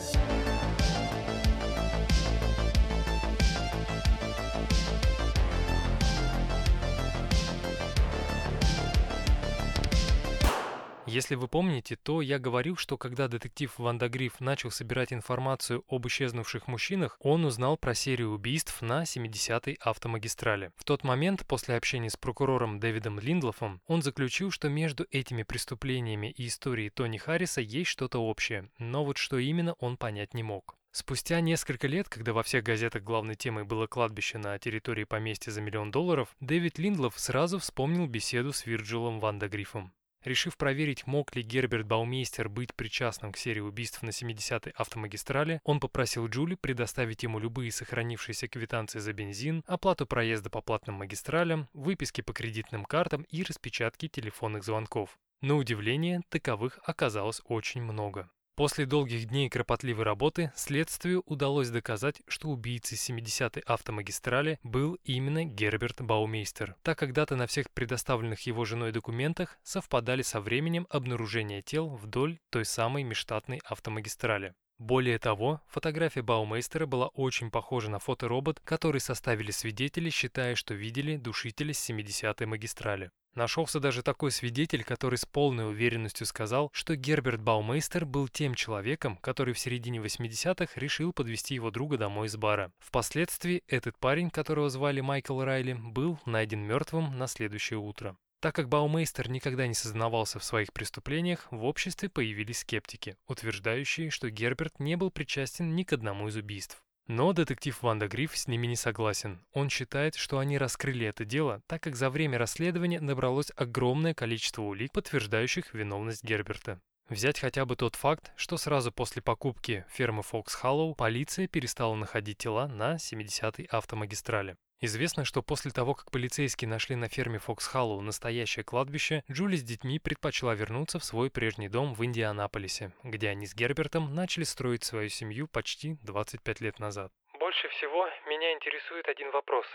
[11.12, 16.08] Если вы помните, то я говорил, что когда детектив Ванда Гриф начал собирать информацию об
[16.08, 20.72] исчезнувших мужчинах, он узнал про серию убийств на 70-й автомагистрали.
[20.78, 26.32] В тот момент, после общения с прокурором Дэвидом Линдлофом, он заключил, что между этими преступлениями
[26.32, 30.78] и историей Тони Харриса есть что-то общее, но вот что именно он понять не мог.
[30.94, 35.60] Спустя несколько лет, когда во всех газетах главной темой было кладбище на территории поместья за
[35.60, 39.92] миллион долларов, Дэвид Линдлов сразу вспомнил беседу с Вирджилом Вандагрифом.
[40.24, 45.80] Решив проверить, мог ли Герберт Баумейстер быть причастным к серии убийств на 70-й автомагистрали, он
[45.80, 52.22] попросил Джули предоставить ему любые сохранившиеся квитанции за бензин, оплату проезда по платным магистралям, выписки
[52.22, 55.18] по кредитным картам и распечатки телефонных звонков.
[55.42, 58.30] На удивление, таковых оказалось очень много.
[58.56, 66.02] После долгих дней кропотливой работы следствию удалось доказать, что убийцей 70-й автомагистрали был именно Герберт
[66.02, 71.96] Баумейстер, так как даты на всех предоставленных его женой документах совпадали со временем обнаружения тел
[71.96, 74.54] вдоль той самой межштатной автомагистрали.
[74.82, 81.18] Более того, фотография Баумейстера была очень похожа на фоторобот, который составили свидетели, считая, что видели
[81.18, 83.12] душителя с 70-й магистрали.
[83.34, 89.16] Нашелся даже такой свидетель, который с полной уверенностью сказал, что Герберт Баумейстер был тем человеком,
[89.18, 92.74] который в середине 80-х решил подвести его друга домой из бара.
[92.80, 98.18] Впоследствии этот парень, которого звали Майкл Райли, был найден мертвым на следующее утро.
[98.42, 104.30] Так как Баумейстер никогда не сознавался в своих преступлениях, в обществе появились скептики, утверждающие, что
[104.30, 106.84] Герберт не был причастен ни к одному из убийств.
[107.14, 109.42] Но детектив Вандагриф с ними не согласен.
[109.52, 114.62] Он считает, что они раскрыли это дело, так как за время расследования набралось огромное количество
[114.62, 116.80] улик, подтверждающих виновность Герберта.
[117.10, 122.38] Взять хотя бы тот факт, что сразу после покупки фермы Фокс Халлоу полиция перестала находить
[122.38, 124.56] тела на 70-й автомагистрали.
[124.84, 129.62] Известно, что после того, как полицейские нашли на ферме Фокс Халлоу настоящее кладбище, Джули с
[129.62, 134.84] детьми предпочла вернуться в свой прежний дом в Индианаполисе, где они с Гербертом начали строить
[134.84, 137.12] свою семью почти 25 лет назад.
[137.40, 139.68] Больше всего меня интересует один вопрос.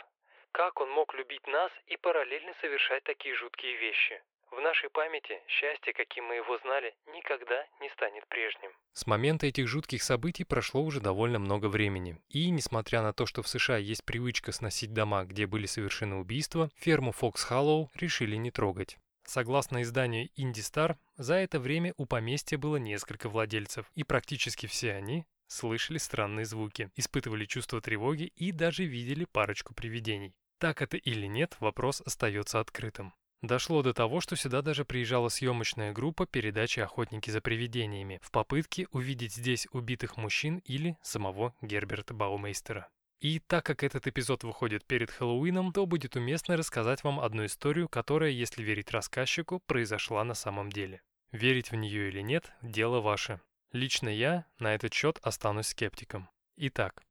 [0.50, 4.20] Как он мог любить нас и параллельно совершать такие жуткие вещи?
[4.50, 8.70] В нашей памяти счастье, каким мы его знали, никогда не станет прежним.
[8.92, 12.18] С момента этих жутких событий прошло уже довольно много времени.
[12.28, 16.70] И, несмотря на то, что в США есть привычка сносить дома, где были совершены убийства,
[16.76, 18.98] ферму Фокс Халлоу решили не трогать.
[19.24, 24.92] Согласно изданию Инди Star, за это время у поместья было несколько владельцев, и практически все
[24.92, 30.34] они слышали странные звуки, испытывали чувство тревоги и даже видели парочку привидений.
[30.58, 33.12] Так это или нет, вопрос остается открытым.
[33.42, 38.86] Дошло до того, что сюда даже приезжала съемочная группа передачи «Охотники за привидениями» в попытке
[38.92, 42.88] увидеть здесь убитых мужчин или самого Герберта Баумейстера.
[43.20, 47.88] И так как этот эпизод выходит перед Хэллоуином, то будет уместно рассказать вам одну историю,
[47.88, 51.02] которая, если верить рассказчику, произошла на самом деле.
[51.32, 53.40] Верить в нее или нет– дело ваше.
[53.72, 56.28] Лично я на этот счет останусь скептиком.
[56.56, 57.02] Итак,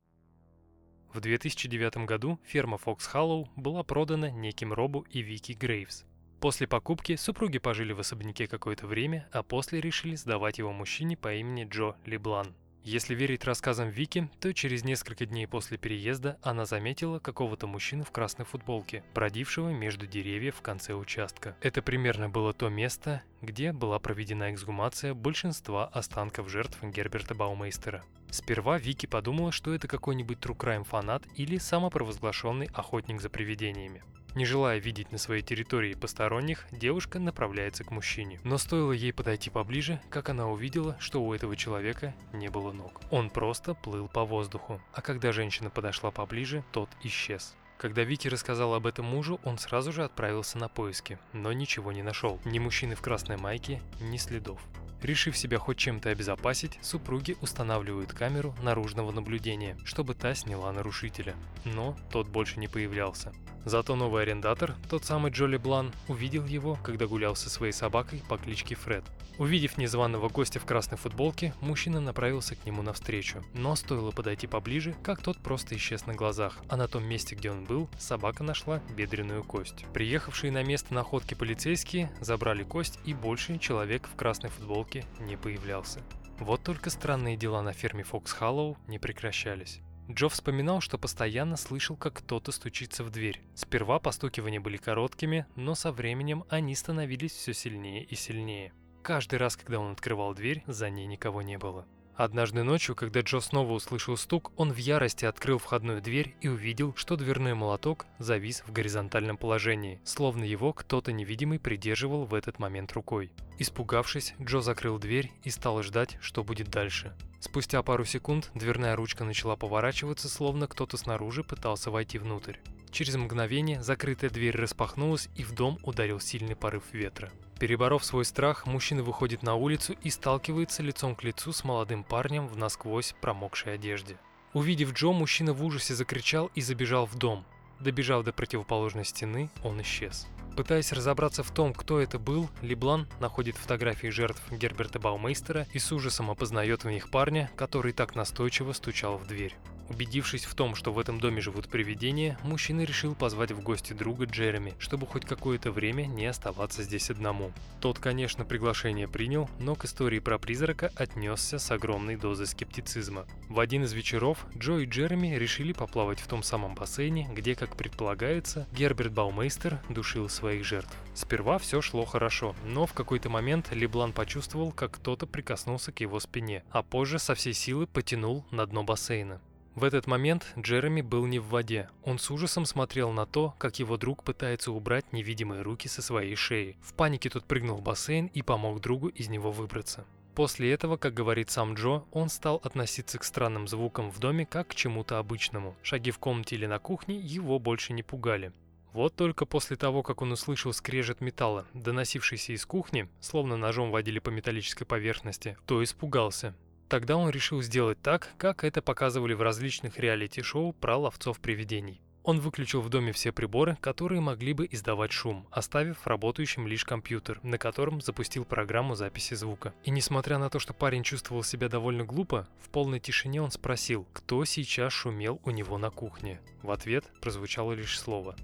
[1.14, 6.06] в 2009 году ферма Fox Hollow была продана неким Робу и Вики Грейвс.
[6.46, 11.34] После покупки супруги пожили в особняке какое-то время, а после решили сдавать его мужчине по
[11.34, 12.54] имени Джо Леблан.
[12.84, 18.12] Если верить рассказам Вики, то через несколько дней после переезда она заметила какого-то мужчину в
[18.12, 21.56] красной футболке, бродившего между деревьев в конце участка.
[21.62, 28.04] Это примерно было то место, где была проведена эксгумация большинства останков жертв Герберта Баумейстера.
[28.30, 34.04] Сперва Вики подумала, что это какой-нибудь true crime фанат или самопровозглашенный охотник за привидениями.
[34.36, 38.40] Не желая видеть на своей территории посторонних, девушка направляется к мужчине.
[38.44, 43.00] Но стоило ей подойти поближе, как она увидела, что у этого человека не было ног.
[43.12, 44.82] Он просто плыл по воздуху.
[44.94, 47.56] А когда женщина подошла поближе, тот исчез.
[47.78, 52.04] Когда Вики рассказал об этом мужу, он сразу же отправился на поиски, но ничего не
[52.04, 52.40] нашел.
[52.44, 54.62] Ни мужчины в красной майке, ни следов.
[55.06, 61.36] Решив себя хоть чем-то обезопасить, супруги устанавливают камеру наружного наблюдения, чтобы та сняла нарушителя.
[61.64, 63.32] Но тот больше не появлялся.
[63.66, 68.38] Зато новый арендатор, тот самый Джоли Блан, увидел его, когда гулял со своей собакой по
[68.38, 69.03] кличке Фред.
[69.38, 73.43] Увидев незваного гостя в красной футболке, мужчина направился к нему навстречу.
[73.53, 77.51] Но стоило подойти поближе, как тот просто исчез на глазах, а на том месте, где
[77.51, 79.86] он был, собака нашла бедренную кость.
[79.93, 86.02] Приехавшие на место находки полицейские забрали кость и больше человек в красной футболке не появлялся.
[86.39, 89.82] Вот только странные дела на ферме Фокс Халлоу не прекращались.
[90.10, 93.41] Джо вспоминал, что постоянно слышал, как кто-то стучится в дверь.
[93.56, 98.74] Сперва постукивания были короткими, но со временем они становились все сильнее и сильнее.
[99.02, 101.88] Каждый раз, когда он открывал дверь, за ней никого не было.
[102.18, 106.95] Однажды ночью, когда Джо снова услышал стук, он в ярости открыл входную дверь и увидел,
[106.95, 112.93] что дверной молоток завис в горизонтальном положении, словно его кто-то невидимый придерживал в этот момент
[112.93, 113.32] рукой.
[113.59, 117.13] Испугавшись, Джо закрыл дверь и стал ждать, что будет дальше.
[117.41, 122.55] Спустя пару секунд дверная ручка начала поворачиваться, словно кто-то снаружи пытался войти внутрь.
[122.91, 127.30] Через мгновение закрытая дверь распахнулась и в дом ударил сильный порыв ветра.
[127.60, 132.47] Переборов свой страх, мужчина выходит на улицу и сталкивается лицом к лицу с молодым парнем
[132.47, 134.18] в насквозь промокшей одежде.
[134.53, 137.45] Увидев Джо, мужчина в ужасе закричал и забежал в дом.
[137.80, 140.28] Добежав до противоположной стены, он исчез.
[140.56, 145.91] Пытаясь разобраться в том, кто это был, Леблан находит фотографии жертв Герберта Баумейстера и с
[145.91, 149.56] ужасом опознает в них парня, который так настойчиво стучал в дверь.
[149.90, 154.26] Убедившись в том, что в этом доме живут привидения, мужчина решил позвать в гости друга
[154.26, 157.52] Джереми, чтобы хоть какое-то время не оставаться здесь одному.
[157.82, 163.26] Тот, конечно, приглашение принял, но к истории про призрака отнесся с огромной дозой скептицизма.
[163.48, 167.76] В один из вечеров Джо и Джереми решили поплавать в том самом бассейне, где, как
[167.76, 170.96] предполагается, Герберт Баумейстер душил своих жертв.
[171.14, 176.20] Сперва все шло хорошо, но в какой-то момент Леблан почувствовал, как кто-то прикоснулся к его
[176.20, 179.42] спине, а позже со всей силы потянул на дно бассейна.
[179.76, 181.90] В этот момент Джереми был не в воде.
[182.04, 186.36] Он с ужасом смотрел на то, как его друг пытается убрать невидимые руки со своей
[186.36, 186.78] шеи.
[186.82, 190.06] В панике тот прыгнул в бассейн и помог другу из него выбраться.
[190.34, 194.70] После этого, как говорит сам Джо, он стал относиться к странным звукам в доме как
[194.70, 195.76] к чему-то обычному.
[195.84, 198.54] Шаги в комнате или на кухне его больше не пугали.
[198.94, 204.20] Вот только после того, как он услышал скрежет металла, доносившийся из кухни, словно ножом водили
[204.20, 206.56] по металлической поверхности, то испугался.
[206.88, 212.02] Тогда он решил сделать так, как это показывали в различных реалити-шоу про ловцов привидений.
[212.26, 217.40] Он выключил в доме все приборы, которые могли бы издавать шум, оставив работающим лишь компьютер,
[217.44, 219.76] на котором запустил программу записи звука.
[219.84, 224.08] И несмотря на то, что парень чувствовал себя довольно глупо, в полной тишине он спросил,
[224.12, 226.42] кто сейчас шумел у него на кухне.
[226.64, 228.36] В ответ прозвучало лишь слово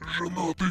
[0.00, 0.68] «Женатый».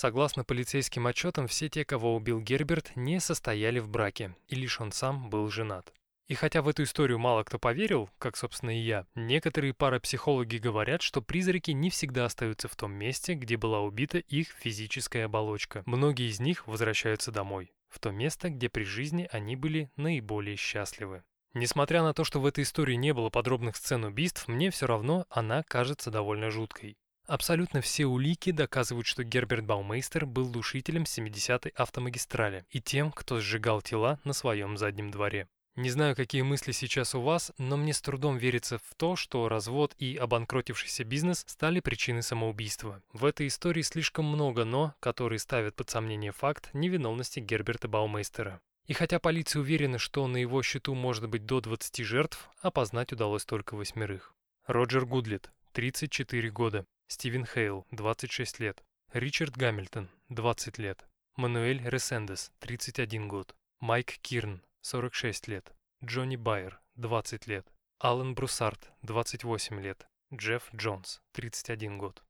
[0.00, 4.92] Согласно полицейским отчетам, все те, кого убил Герберт, не состояли в браке, и лишь он
[4.92, 5.92] сам был женат.
[6.26, 11.02] И хотя в эту историю мало кто поверил, как, собственно, и я, некоторые парапсихологи говорят,
[11.02, 15.82] что призраки не всегда остаются в том месте, где была убита их физическая оболочка.
[15.84, 21.24] Многие из них возвращаются домой, в то место, где при жизни они были наиболее счастливы.
[21.52, 25.26] Несмотря на то, что в этой истории не было подробных сцен убийств, мне все равно
[25.28, 26.96] она кажется довольно жуткой.
[27.30, 33.82] Абсолютно все улики доказывают, что Герберт Баумейстер был душителем 70-й автомагистрали и тем, кто сжигал
[33.82, 35.46] тела на своем заднем дворе.
[35.76, 39.48] Не знаю, какие мысли сейчас у вас, но мне с трудом верится в то, что
[39.48, 43.00] развод и обанкротившийся бизнес стали причиной самоубийства.
[43.12, 48.60] В этой истории слишком много «но», которые ставят под сомнение факт невиновности Герберта Баумейстера.
[48.88, 53.44] И хотя полиция уверена, что на его счету может быть до 20 жертв, опознать удалось
[53.44, 54.34] только восьмерых.
[54.66, 58.84] Роджер Гудлет, 34 года, Стивен Хейл, 26 лет.
[59.12, 61.04] Ричард Гамильтон, 20 лет.
[61.34, 63.56] Мануэль Ресендес, 31 год.
[63.80, 65.74] Майк Кирн, 46 лет.
[66.04, 67.66] Джонни Байер, 20 лет.
[67.98, 70.06] Алан Бруссард, 28 лет.
[70.32, 72.22] Джефф Джонс, 31 год.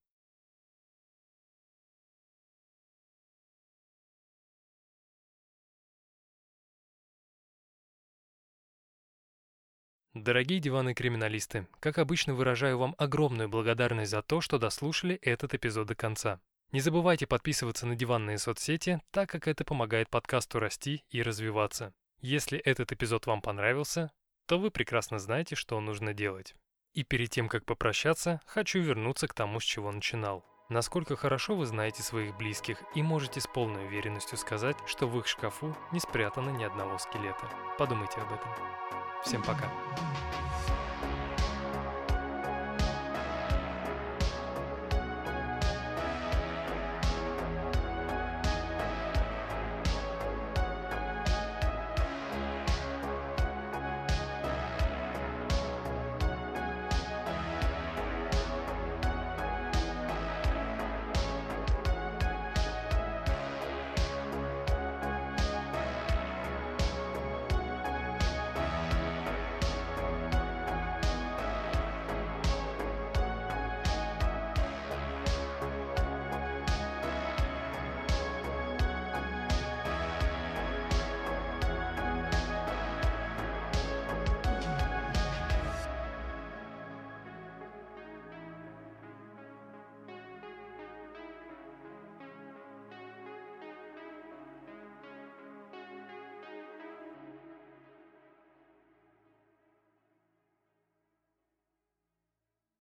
[10.22, 15.94] Дорогие диваны-криминалисты, как обычно выражаю вам огромную благодарность за то, что дослушали этот эпизод до
[15.94, 16.42] конца.
[16.72, 21.94] Не забывайте подписываться на диванные соцсети, так как это помогает подкасту расти и развиваться.
[22.20, 24.12] Если этот эпизод вам понравился,
[24.44, 26.54] то вы прекрасно знаете, что нужно делать.
[26.92, 30.44] И перед тем, как попрощаться, хочу вернуться к тому, с чего начинал.
[30.70, 35.26] Насколько хорошо вы знаете своих близких и можете с полной уверенностью сказать, что в их
[35.26, 37.50] шкафу не спрятано ни одного скелета.
[37.76, 38.48] Подумайте об этом.
[39.24, 39.68] Всем пока.